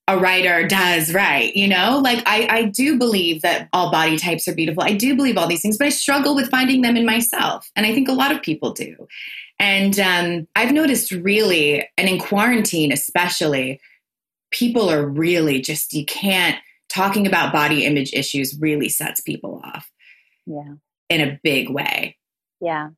[0.09, 2.01] a writer does right you know?
[2.03, 4.83] Like I, I do believe that all body types are beautiful.
[4.83, 7.87] I do believe all these things but i struggle with finding them in myself and
[7.87, 9.09] i think a lot of people do.
[9.59, 13.81] And um, i've noticed really and in quarantine especially
[14.53, 19.91] people are really just you can't talking about body image issues really sets people off
[20.47, 20.75] yeah
[21.09, 22.17] in a big way
[22.61, 22.91] yeah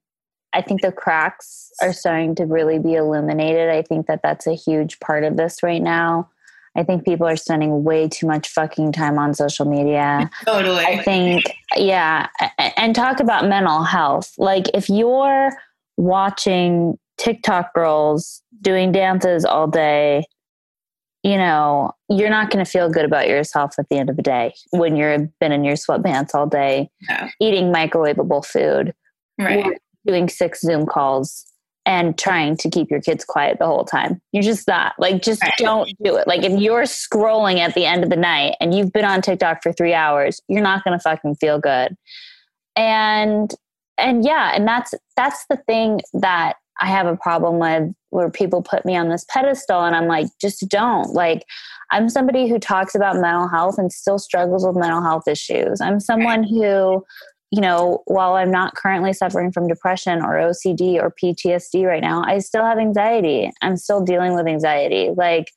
[0.54, 3.70] I think the cracks are starting to really be illuminated.
[3.70, 6.30] I think that that's a huge part of this right now.
[6.76, 10.30] I think people are spending way too much fucking time on social media.
[10.44, 10.84] Totally.
[10.84, 11.44] I think,
[11.76, 12.28] yeah.
[12.76, 14.32] And talk about mental health.
[14.38, 15.50] Like, if you're
[15.96, 20.24] watching TikTok girls doing dances all day,
[21.24, 24.22] you know, you're not going to feel good about yourself at the end of the
[24.22, 27.30] day when you've been in your sweatpants all day, Yeah.
[27.40, 28.94] eating microwavable food,
[29.38, 29.78] Right.
[30.06, 31.46] doing six Zoom calls
[31.86, 34.20] and trying to keep your kids quiet the whole time.
[34.32, 35.52] You're just not like, just Right.
[35.56, 36.28] don't do it.
[36.28, 39.62] Like, if you're scrolling at the end of the night and you've been on TikTok
[39.62, 41.96] for three hours, you're not going to fucking feel good.
[42.76, 43.50] And,
[43.96, 48.62] and yeah, and that's, that's the thing that I have a problem with where people
[48.62, 51.12] put me on this pedestal and I'm like, just don't.
[51.14, 51.44] Like,
[51.90, 55.80] I'm somebody who talks about mental health and still struggles with mental health issues.
[55.80, 57.04] I'm someone who,
[57.50, 62.22] you know, while I'm not currently suffering from depression or OCD or PTSD right now,
[62.24, 63.50] I still have anxiety.
[63.62, 65.10] I'm still dealing with anxiety.
[65.16, 65.50] Like,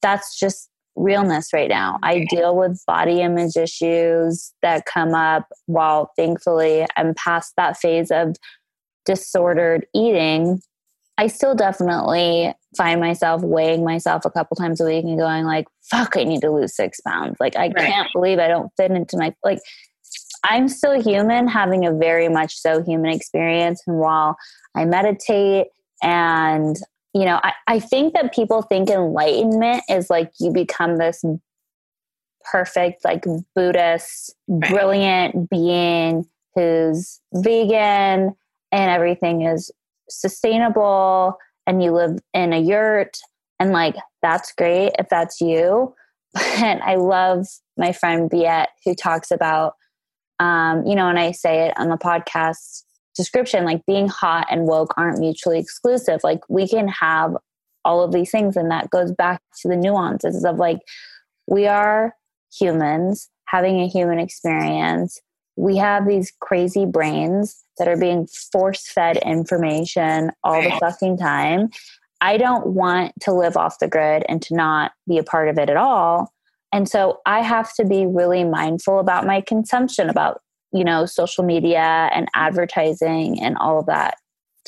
[0.00, 1.98] that's just realness right now.
[2.04, 8.12] I deal with body image issues that come up while thankfully I'm past that phase
[8.12, 8.36] of
[9.04, 10.62] disordered eating.
[11.20, 15.66] I still definitely find myself weighing myself a couple times a week and going like,
[15.82, 17.36] fuck, I need to lose six pounds.
[17.38, 17.86] Like, I Right.
[17.86, 19.58] can't believe I don't fit into my, like,
[20.44, 23.82] I'm still human, having a very much so human experience.
[23.86, 24.34] And while
[24.74, 25.66] I meditate
[26.02, 26.76] and,
[27.12, 31.22] you know, I, I think that people think enlightenment is like you become this
[32.50, 34.70] perfect, like Buddhist, Right.
[34.70, 38.34] brilliant being who's vegan
[38.72, 39.70] and everything is
[40.10, 41.36] sustainable
[41.66, 43.18] and you live in a yurt
[43.58, 45.94] and like that's great if that's you.
[46.34, 47.46] But i love
[47.76, 49.74] my friend Biet who talks about
[50.38, 52.84] um, you know and i say it on the podcast
[53.16, 56.20] description like being hot and woke aren't mutually exclusive.
[56.24, 57.36] Like we can have
[57.84, 60.78] all of these things and that goes back to the nuances of like
[61.46, 62.14] we are
[62.58, 65.18] humans having a human experience
[65.60, 71.68] we have these crazy brains that are being force fed information all the fucking time.
[72.22, 75.58] I don't want to live off the grid and to not be a part of
[75.58, 76.32] it at all.
[76.72, 80.40] And so I have to be really mindful about my consumption, about,
[80.72, 84.16] you know, social media and advertising and all of that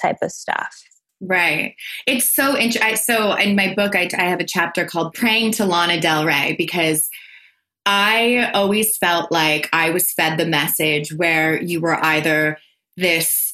[0.01, 0.83] type of stuff.
[1.23, 1.75] Right.
[2.07, 2.97] It's so interesting.
[2.97, 6.55] So in my book, I, I have a chapter called Praying to Lana Del Rey
[6.59, 7.09] because
[7.85, 12.59] I always felt like I was fed the message where you were either
[12.97, 13.53] this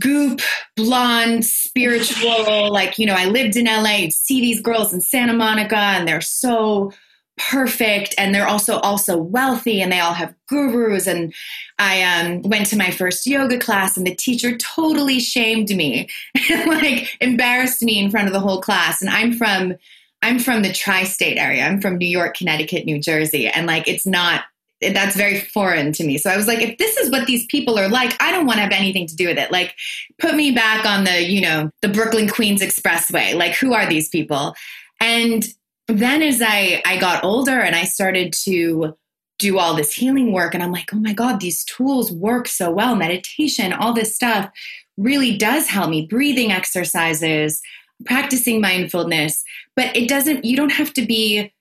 [0.00, 0.40] goop,
[0.76, 5.32] blonde, spiritual, like, you know, I lived in LA, you'd see these girls in Santa
[5.32, 6.92] Monica and they're so
[7.38, 11.06] perfect and they're also also wealthy and they all have gurus.
[11.06, 11.32] And
[11.78, 16.08] i um, went to my first yoga class and the teacher totally shamed me
[16.66, 19.00] like embarrassed me in front of the whole class.
[19.00, 19.74] And i'm from
[20.22, 21.64] i'm from the tri-state area.
[21.64, 23.48] I'm from new york connecticut new jersey.
[23.48, 24.44] And like it's not
[24.80, 26.18] that's very foreign to me.
[26.18, 28.58] So i was like if this is what these people are like i don't want
[28.58, 29.50] to have anything to do with it.
[29.50, 29.74] Like
[30.18, 33.34] put me back on the you know the brooklyn queens expressway.
[33.34, 34.54] Like who are these people?
[35.00, 35.44] And
[35.86, 38.94] then as i i got older and i started to
[39.38, 42.70] do all this healing work and i'm like oh my god these tools work so
[42.70, 42.94] well.
[42.94, 44.50] Meditation all this stuff
[44.98, 46.06] really does help me.
[46.06, 47.62] Breathing exercises
[48.04, 49.44] practicing mindfulness
[49.76, 51.52] but it doesn't you don't have to be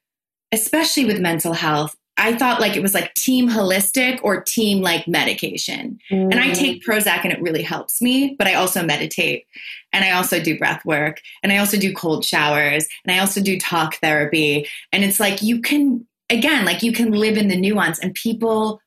[0.51, 5.05] especially with mental health i thought like it was like team holistic or team like
[5.05, 5.99] medication.
[6.09, 6.85] And I take mm.
[6.85, 9.45] Prozac and it really helps me, but I also meditate
[9.91, 13.41] and I also do breath work and I also do cold showers and I also
[13.41, 14.65] do talk therapy.
[14.93, 18.79] And it's like you can, again, like you can live in the nuance and people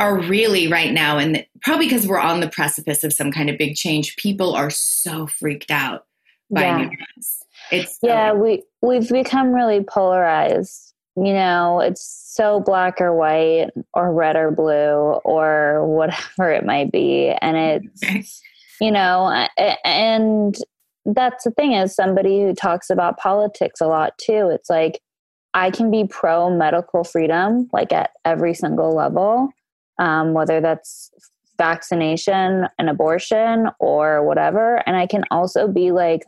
[0.00, 3.56] are really right now, and probably because we're on the precipice of some kind of
[3.56, 6.06] big change, people are so freaked out
[6.52, 6.76] by Yeah.
[6.78, 7.44] nuance.
[7.70, 10.92] It's so- yeah we we've become really polarized.
[11.16, 12.02] You know it's
[12.34, 17.30] so black or white or red or blue or whatever it might be.
[17.42, 17.56] And
[18.02, 18.40] it's
[18.80, 19.46] you know
[19.84, 20.56] and
[21.04, 24.48] that's the thing is somebody who talks about politics a lot too.
[24.52, 25.00] It's like
[25.54, 29.50] i can be pro medical freedom like at every single level
[29.98, 31.10] um, whether that's
[31.58, 34.82] vaccination and abortion or whatever.
[34.86, 36.22] And i can also be like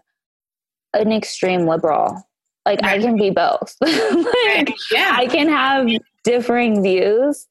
[0.95, 2.23] an extreme liberal
[2.65, 3.01] Like right.
[3.01, 3.77] I can be both.
[3.81, 4.75] like.
[4.91, 5.13] Yeah.
[5.13, 5.89] I can have
[6.25, 7.47] differing views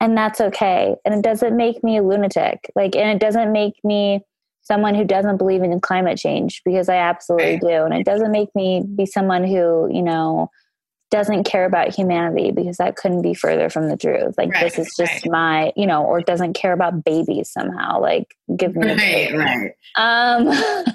[0.00, 0.96] and that's okay.
[1.04, 2.70] And it doesn't make me a lunatic.
[2.74, 4.24] Like and it doesn't make me
[4.62, 7.60] someone who doesn't believe in climate change because I absolutely right.
[7.60, 7.84] do.
[7.84, 10.50] And it doesn't make me be someone who, you know,
[11.10, 14.34] doesn't care about humanity because that couldn't be further from the truth.
[14.36, 15.30] Like right, this is just right.
[15.30, 17.98] my, you know, or doesn't care about babies somehow.
[18.00, 18.96] Like give me a.
[18.96, 19.72] right, right.
[19.96, 20.48] Um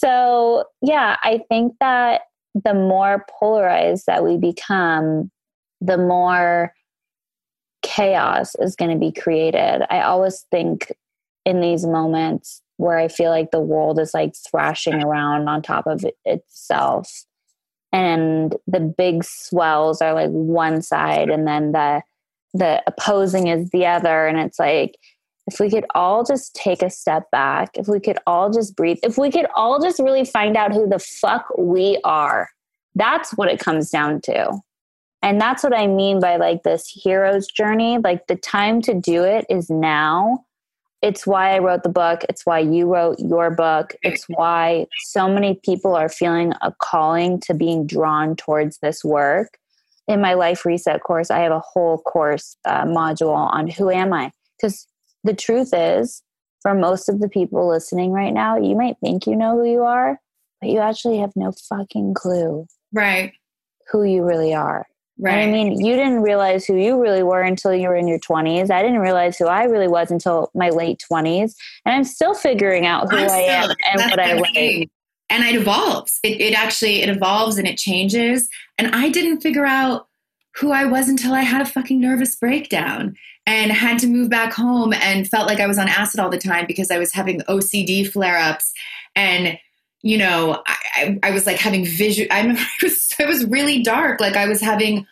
[0.00, 2.22] so yeah, I think that
[2.54, 5.30] the more polarized that we become,
[5.82, 6.72] the more
[7.82, 9.82] chaos is going to be created.
[9.90, 10.92] I always think
[11.44, 15.86] in these moments where I feel like the world is like thrashing around on top
[15.86, 17.24] of itself
[17.92, 22.02] and the big swells are like one side and then the
[22.54, 24.96] the opposing is the other and it's like
[25.50, 28.98] if we could all just take a step back if we could all just breathe
[29.02, 32.48] if we could all just really find out who the fuck we are
[32.94, 34.52] that's what it comes down to
[35.22, 39.24] and that's what i mean by like this hero's journey like the time to do
[39.24, 40.44] it is now
[41.02, 42.24] it's why I wrote the book.
[42.28, 43.94] It's why you wrote your book.
[44.02, 49.58] It's why so many people are feeling a calling to being drawn towards this work.
[50.08, 54.12] In my life reset course, I have a whole course uh, module on who am
[54.12, 54.30] I?
[54.58, 54.86] Because
[55.24, 56.22] the truth is,
[56.62, 59.82] for most of the people listening right now, you might think you know who you
[59.82, 60.20] are,
[60.60, 62.66] but you actually have no fucking clue.
[62.92, 63.32] Right.
[63.90, 64.86] Who you really are.
[65.22, 65.46] Right.
[65.46, 68.70] I mean, you didn't realize who you really were until you were in your 20s.
[68.70, 71.54] I didn't realize who I really was until my late 20s.
[71.84, 74.90] And I'm still figuring out who I'm I am and what I like.
[75.28, 76.18] And it evolves.
[76.22, 78.48] It, it actually, it evolves and it changes.
[78.78, 80.08] And I didn't figure out
[80.56, 84.52] who I was until I had a fucking nervous breakdown and had to move back
[84.52, 87.40] home and felt like I was on acid all the time because I was having
[87.42, 88.72] OCD flare ups
[89.14, 89.58] and
[90.02, 92.26] you know, I, I, I was like having vision.
[92.30, 94.20] I remember it was, it was really dark.
[94.20, 95.06] Like I was having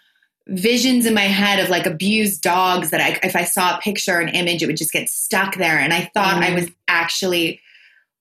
[0.47, 4.17] visions in my head of like abused dogs that I, if I saw a picture,
[4.17, 5.79] or an image, it would just get stuck there.
[5.79, 6.51] And I thought mm.
[6.51, 7.61] I was actually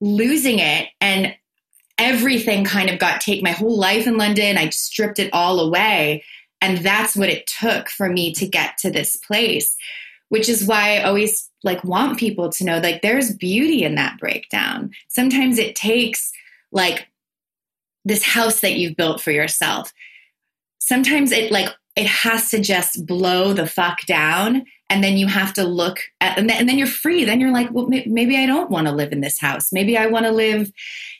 [0.01, 0.89] losing it.
[0.99, 1.33] And
[1.97, 6.23] everything kind of got taken, my whole life in London, I stripped it all away.
[6.61, 9.75] And that's what it took for me to get to this place,
[10.29, 14.19] which is why I always like want people to know like there's beauty in that
[14.19, 14.91] breakdown.
[15.07, 16.31] Sometimes it takes
[16.71, 17.07] like
[18.05, 19.93] this house that you've built for yourself.
[20.79, 25.53] Sometimes it like it has to just blow the fuck down and then you have
[25.53, 27.25] to look at and then, and then you're free.
[27.25, 29.71] Then you're like well maybe i don't want to live in this house.
[29.71, 30.71] Maybe i want to live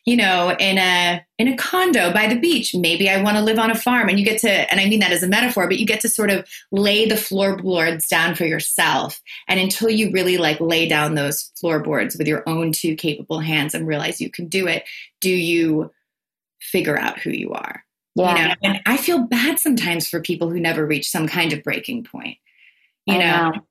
[0.05, 2.74] you know in a in a condo by the beach.
[2.74, 4.09] Maybe i want to live on a farm.
[4.09, 6.09] And you get to and i mean that as a metaphor but you get to
[6.09, 9.22] sort of lay the floorboards down for yourself.
[9.47, 13.74] And until you really like lay down those floorboards with your own two capable hands
[13.74, 14.84] and realize you can do it
[15.20, 15.91] do you
[16.59, 17.84] figure out who you are?
[18.15, 18.41] Yeah.
[18.41, 21.63] You know, and I feel bad sometimes for people who never reach some kind of
[21.63, 22.38] breaking point.
[23.08, 23.49] You know?
[23.49, 23.62] know.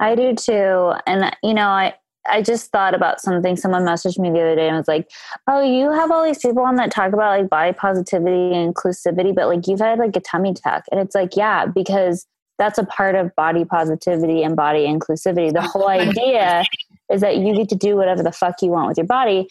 [0.00, 0.92] I do too.
[1.06, 1.94] And you know, I
[2.28, 3.56] I just thought about something.
[3.56, 5.08] Someone messaged me the other day and was like,
[5.46, 9.34] "Oh, you have all these people on that talk about like body positivity and inclusivity,
[9.34, 12.26] but like you've had like a tummy tuck." And it's like, yeah, because
[12.58, 15.52] that's a part of body positivity and body inclusivity.
[15.52, 16.64] The whole idea
[17.10, 19.48] is that you get to do whatever the fuck you want with your body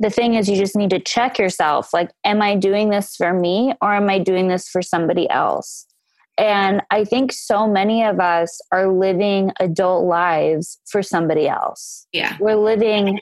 [0.00, 3.32] the thing is you just need to check yourself like am i doing this for
[3.32, 5.86] me or am i doing this for somebody else
[6.40, 12.06] and i think so many of us are living adult lives for somebody else.
[12.12, 12.36] Yeah.
[12.40, 13.20] We're living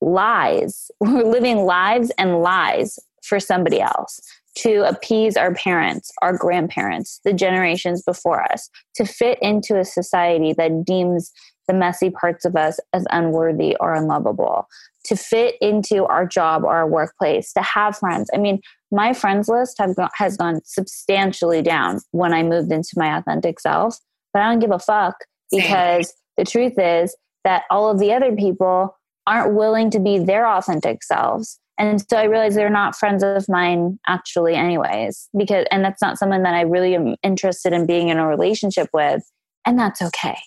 [0.00, 0.90] lies.
[1.00, 4.20] We're living lives and lies for somebody else
[4.54, 10.52] to appease our parents, our grandparents, the generations before us, to fit into a society
[10.54, 11.32] that deems
[11.68, 14.66] the messy parts of us as unworthy or unlovable,
[15.04, 18.28] to fit into our job or our workplace, to have friends.
[18.34, 18.60] I mean,
[18.92, 23.58] my friends list have gone, has gone substantially down when I moved into my authentic
[23.58, 23.98] self,
[24.32, 25.16] but I don't give a fuck
[25.50, 26.14] because Same.
[26.36, 31.02] the truth is that all of the other people aren't willing to be their authentic
[31.02, 31.58] selves.
[31.78, 36.18] And so I realized they're not friends of mine actually anyways because and that's not
[36.18, 39.22] someone that I really am interested in being in a relationship with
[39.66, 40.38] and that's okay.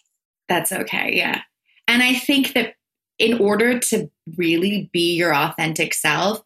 [0.47, 1.11] That's okay.
[1.13, 1.41] Yeah.
[1.87, 2.75] And I think that
[3.17, 6.41] in order to really be your authentic self,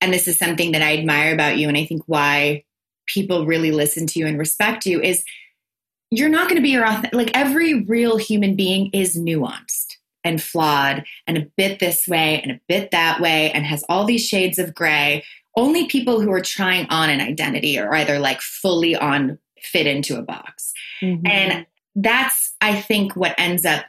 [0.00, 2.64] and this is something that I admire about you, and I think why
[3.06, 5.24] people really listen to you and respect you, is
[6.10, 7.14] you're not going to be your authentic.
[7.14, 12.52] Like every real human being is nuanced and flawed and a bit this way and
[12.52, 15.24] a bit that way and has all these shades of gray.
[15.56, 20.18] Only people who are trying on an identity are either like fully on fit into
[20.18, 20.72] a box.
[21.02, 21.26] Mm-hmm.
[21.26, 23.84] And that's, I think, what ends up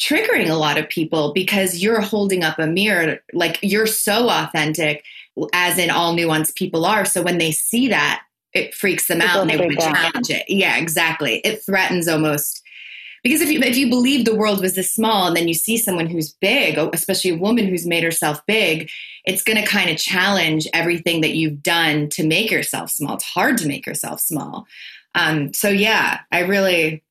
[0.00, 5.04] triggering a lot of people because you're holding up a mirror like you're so authentic
[5.52, 7.04] as in all nuanced people are.
[7.04, 8.22] So when they see that,
[8.52, 10.44] it freaks them out and they want to challenge it.
[10.48, 11.38] Yeah, exactly.
[11.38, 12.62] It threatens almost
[13.22, 15.76] because if you if you believe the world was this small and then you see
[15.76, 18.90] someone who's big, especially a woman who's made herself big,
[19.24, 23.14] it's going to kind of challenge everything that you've done to make yourself small.
[23.14, 24.66] It's hard to make yourself small.
[25.14, 27.04] Um, so yeah, I really,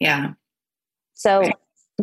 [0.00, 0.32] yeah.
[1.14, 1.50] So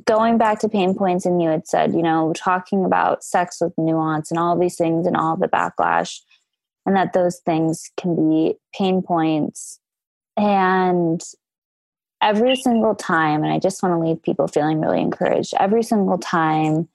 [0.06, 3.74] going back to pain points, and you had said, you know, talking about sex with
[3.78, 6.20] nuance and all these things and all the backlash,
[6.86, 9.80] and that those things can be pain points.
[10.36, 11.22] And
[12.22, 16.18] every single time, and I just want to leave people feeling really encouraged, every single
[16.18, 16.88] time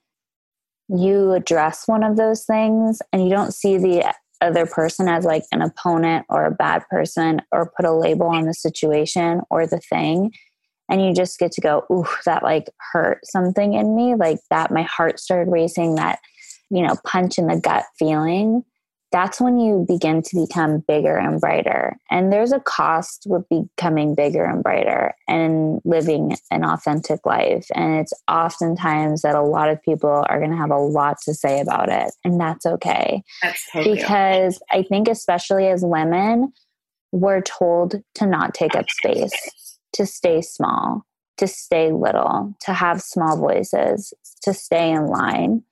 [0.89, 5.43] you address one of those things and you don't see the other person as like
[5.51, 9.79] an opponent or a bad person or put a label on the situation or the
[9.79, 10.31] thing
[10.93, 14.71] and you just get to go ooh that like hurt something in me like that
[14.71, 16.19] my heart started racing that
[16.69, 18.63] you know punch in the gut feeling
[19.13, 21.95] that's when you begin to become bigger and brighter.
[22.09, 27.67] And there's a cost with becoming bigger and brighter and living an authentic life.
[27.75, 31.33] And it's oftentimes that a lot of people are going to have a lot to
[31.35, 33.21] say about it and that's okay.
[33.43, 36.51] That's totally because I think, especially as women,
[37.11, 41.05] we're told to not take up space, to stay small,
[41.37, 44.13] to stay little, to have small voices,
[44.43, 45.63] to stay in line.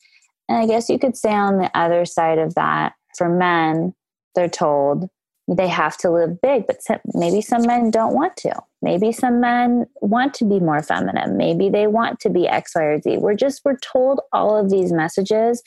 [0.49, 3.93] And I guess you could say on the other side of that, for men,
[4.35, 5.09] they're told
[5.47, 8.53] they have to live big, but some, maybe some men don't want to.
[8.81, 11.35] Maybe some men want to be more feminine.
[11.35, 13.17] Maybe they want to be X, Y, or Z.
[13.17, 15.61] We're just, we're told all of these messages.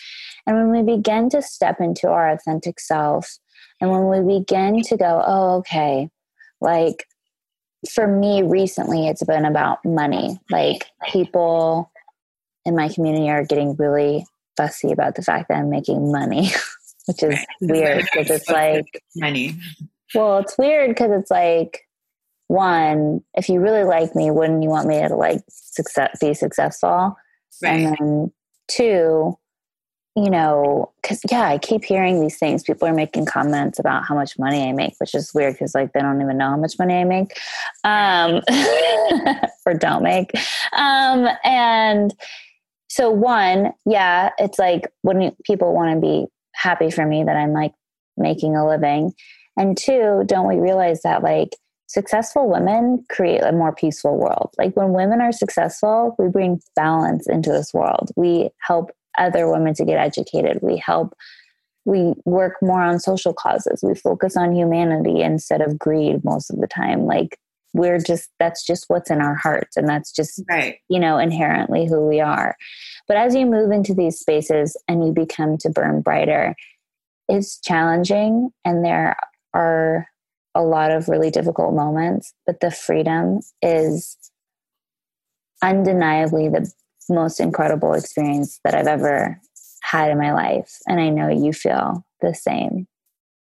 [0.47, 3.39] And when we begin to step into our authentic self,
[3.81, 6.09] and when we begin to go, oh, okay,
[6.61, 7.07] like
[7.93, 10.39] for me recently, it's been about money.
[10.51, 11.91] Like people
[12.65, 14.27] in my community are getting really
[14.57, 16.51] fussy about the fact that I'm making money,
[17.07, 19.59] which is weird because it's like, money.
[20.15, 21.81] well, it's weird because it's like,
[22.49, 27.17] one, if you really like me, wouldn't you want me to like success, be successful?
[27.63, 27.71] Right.
[27.73, 28.33] And then
[28.69, 29.39] two,
[30.17, 32.63] you know, because yeah, I keep hearing these things.
[32.63, 35.93] People are making comments about how much money I make, which is weird because like
[35.93, 37.37] they don't even know how much money I make,
[37.83, 38.41] um,
[39.67, 40.31] or don't make.
[40.73, 42.15] Um, and
[42.89, 47.53] so one, yeah, it's like when people want to be happy for me that I'm
[47.53, 47.73] like
[48.17, 49.13] making a living,
[49.57, 51.57] and two, don't we realize that like
[51.89, 54.51] successful women create a more peaceful world.
[54.59, 58.11] Like when women are successful, we bring balance into this world.
[58.17, 60.59] We help other women to get educated.
[60.63, 61.15] We help
[61.87, 63.81] we work more on social causes.
[63.83, 67.05] We focus on humanity instead of greed most of the time.
[67.05, 67.39] Like
[67.75, 70.77] we're just that's just what's in our hearts and that's just Right.
[70.89, 72.57] you know inherently who we are.
[73.07, 76.55] But as you move into these spaces and you become to burn brighter,
[77.29, 79.17] it's challenging and there
[79.53, 80.09] are
[80.55, 84.17] a lot of really difficult moments, but the freedom is
[85.63, 86.71] undeniably the
[87.09, 89.41] most incredible experience that I've ever
[89.83, 90.79] had in my life.
[90.89, 92.87] And I know you feel the same.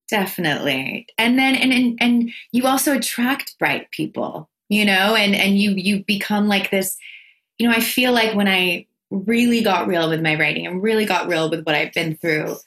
[0.10, 1.08] Definitely.
[1.18, 5.72] And then and and, and you also attract bright people, you know, and and you
[5.72, 6.98] you become like this,
[7.58, 11.06] you know, I feel like when I really got real with my writing and really
[11.06, 12.58] got real with what I've been through,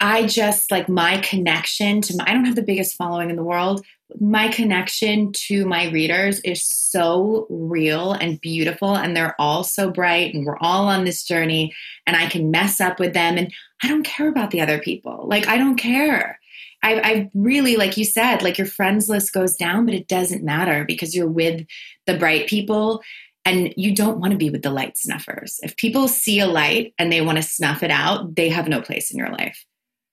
[0.00, 3.44] I just like my connection to my I don't have the biggest following in the
[3.44, 3.84] world.
[4.20, 10.34] My connection to my readers is so real and beautiful and they're all so bright
[10.34, 11.74] and we're all on this journey
[12.06, 15.26] and I can mess up with them and I don't care about the other people.
[15.28, 16.38] Like I don't care.
[16.82, 20.44] I, I really, like you said, like your friends list goes down, but it doesn't
[20.44, 21.64] matter because you're with
[22.06, 23.00] the bright people
[23.46, 25.58] and you don't want to be with the light snuffers.
[25.62, 28.82] If people see a light and they want to snuff it out, they have no
[28.82, 29.64] place in your life.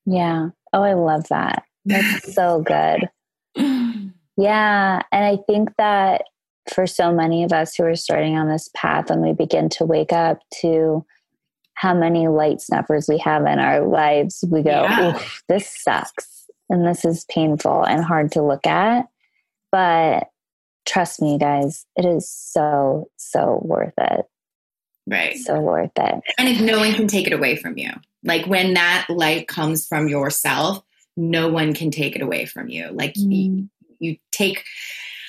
[0.05, 0.49] Yeah.
[0.73, 1.63] Oh, I love that.
[1.85, 3.09] That's so good.
[4.37, 5.01] Yeah.
[5.11, 6.23] And I think that
[6.73, 9.85] for so many of us who are starting on this path, when we begin to
[9.85, 11.05] wake up to
[11.73, 15.21] how many light snuffers we have in our lives, we go, Yeah.
[15.47, 16.45] This sucks.
[16.69, 19.07] And this is painful and hard to look at.
[19.71, 20.29] But
[20.85, 24.25] trust me, guys, it is so, so worth it.
[25.07, 25.37] Right.
[25.37, 26.21] So worth it.
[26.37, 27.91] And if no one can take it away from you.
[28.23, 30.83] Like when that light comes from yourself,
[31.17, 32.89] no one can take it away from you.
[32.91, 33.69] Like you, mm.
[33.99, 34.63] you take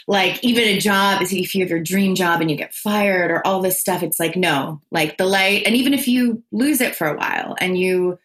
[0.08, 3.46] like even a job if you have your dream job and you get fired or
[3.46, 6.96] all this stuff it's like no like the light and even if you lose it
[6.96, 8.18] for a while and you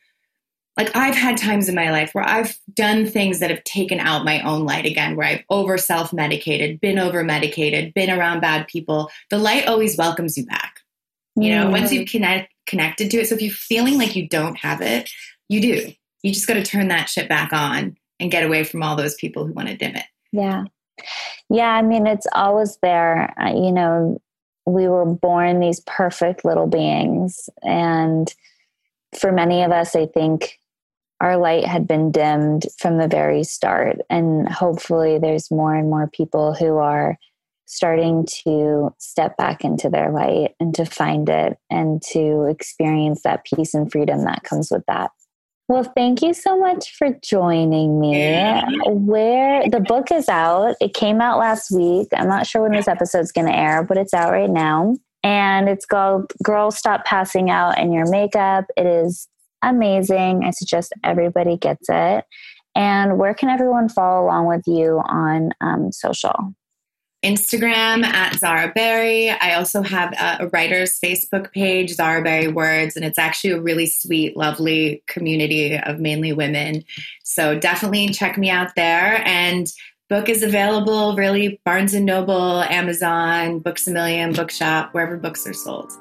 [0.75, 4.25] like i've had times in my life where i've done things that have taken out
[4.25, 8.67] my own light again where i've over self medicated been over medicated been around bad
[8.67, 10.81] people the light always welcomes you back
[11.37, 11.71] you know Mm.
[11.71, 15.09] once you've connect, connected to it so if you're feeling like you don't have it
[15.49, 15.93] you do.
[16.23, 19.15] You just got to turn that shit back on and get away from all those
[19.15, 20.05] people who want to dim it.
[20.31, 20.65] Yeah.
[21.49, 21.69] Yeah.
[21.69, 23.33] I mean, it's always there.
[23.39, 24.21] Uh, you know,
[24.65, 27.49] we were born these perfect little beings.
[27.63, 28.33] And
[29.17, 30.59] for many of us, I think
[31.21, 33.97] our light had been dimmed from the very start.
[34.09, 37.17] And hopefully, there's more and more people who are
[37.67, 43.45] starting to step back into their light and to find it and to experience that
[43.45, 45.11] peace and freedom that comes with that.
[45.67, 48.61] Well, thank you so much for joining me.
[48.85, 52.07] Where the book is out, it came out last week.
[52.15, 54.95] I'm not sure when this episode's going to air, but it's out right now.
[55.23, 58.63] And it's called Girls Stop Passing Out in Your Makeup.
[58.77, 59.27] It is
[59.61, 60.45] amazing.
[60.45, 62.23] I suggest everybody gets it.
[62.73, 66.53] And where can everyone follow along with you on um, social?
[67.23, 69.31] Instagram at Zara Barrie.
[69.31, 73.61] I also have a, a, writer's Facebook page, Zara Barrie Words, and it's actually a
[73.61, 76.83] really sweet, lovely community of mainly women.
[77.23, 79.27] So definitely check me out there.
[79.27, 79.67] And
[80.09, 85.53] book is available really Barnes and Noble, Amazon, Books a Million, Bookshop, wherever books are
[85.53, 85.91] sold.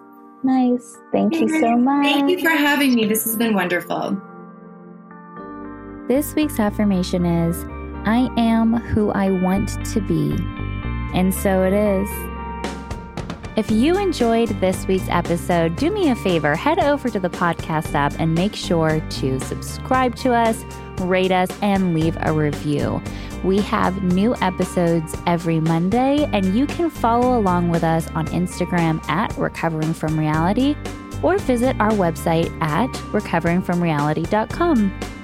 [0.44, 0.96] Nice.
[1.12, 2.04] Thank you so much.
[2.04, 3.06] Thank you for having me.
[3.06, 4.20] This has been wonderful.
[6.08, 7.64] This week's affirmation is
[8.06, 10.65] I am who I want to be.
[11.16, 12.08] And so it is.
[13.56, 17.94] If you enjoyed this week's episode, do me a favor, head over to the podcast
[17.94, 20.62] app and make sure to subscribe to us,
[21.00, 23.02] rate us, and leave a review.
[23.44, 29.02] We have new episodes every Monday, and you can follow along with us on Instagram
[29.08, 30.76] at Recovering From Reality
[31.22, 35.15] or visit our website at recoveringfromreality.com.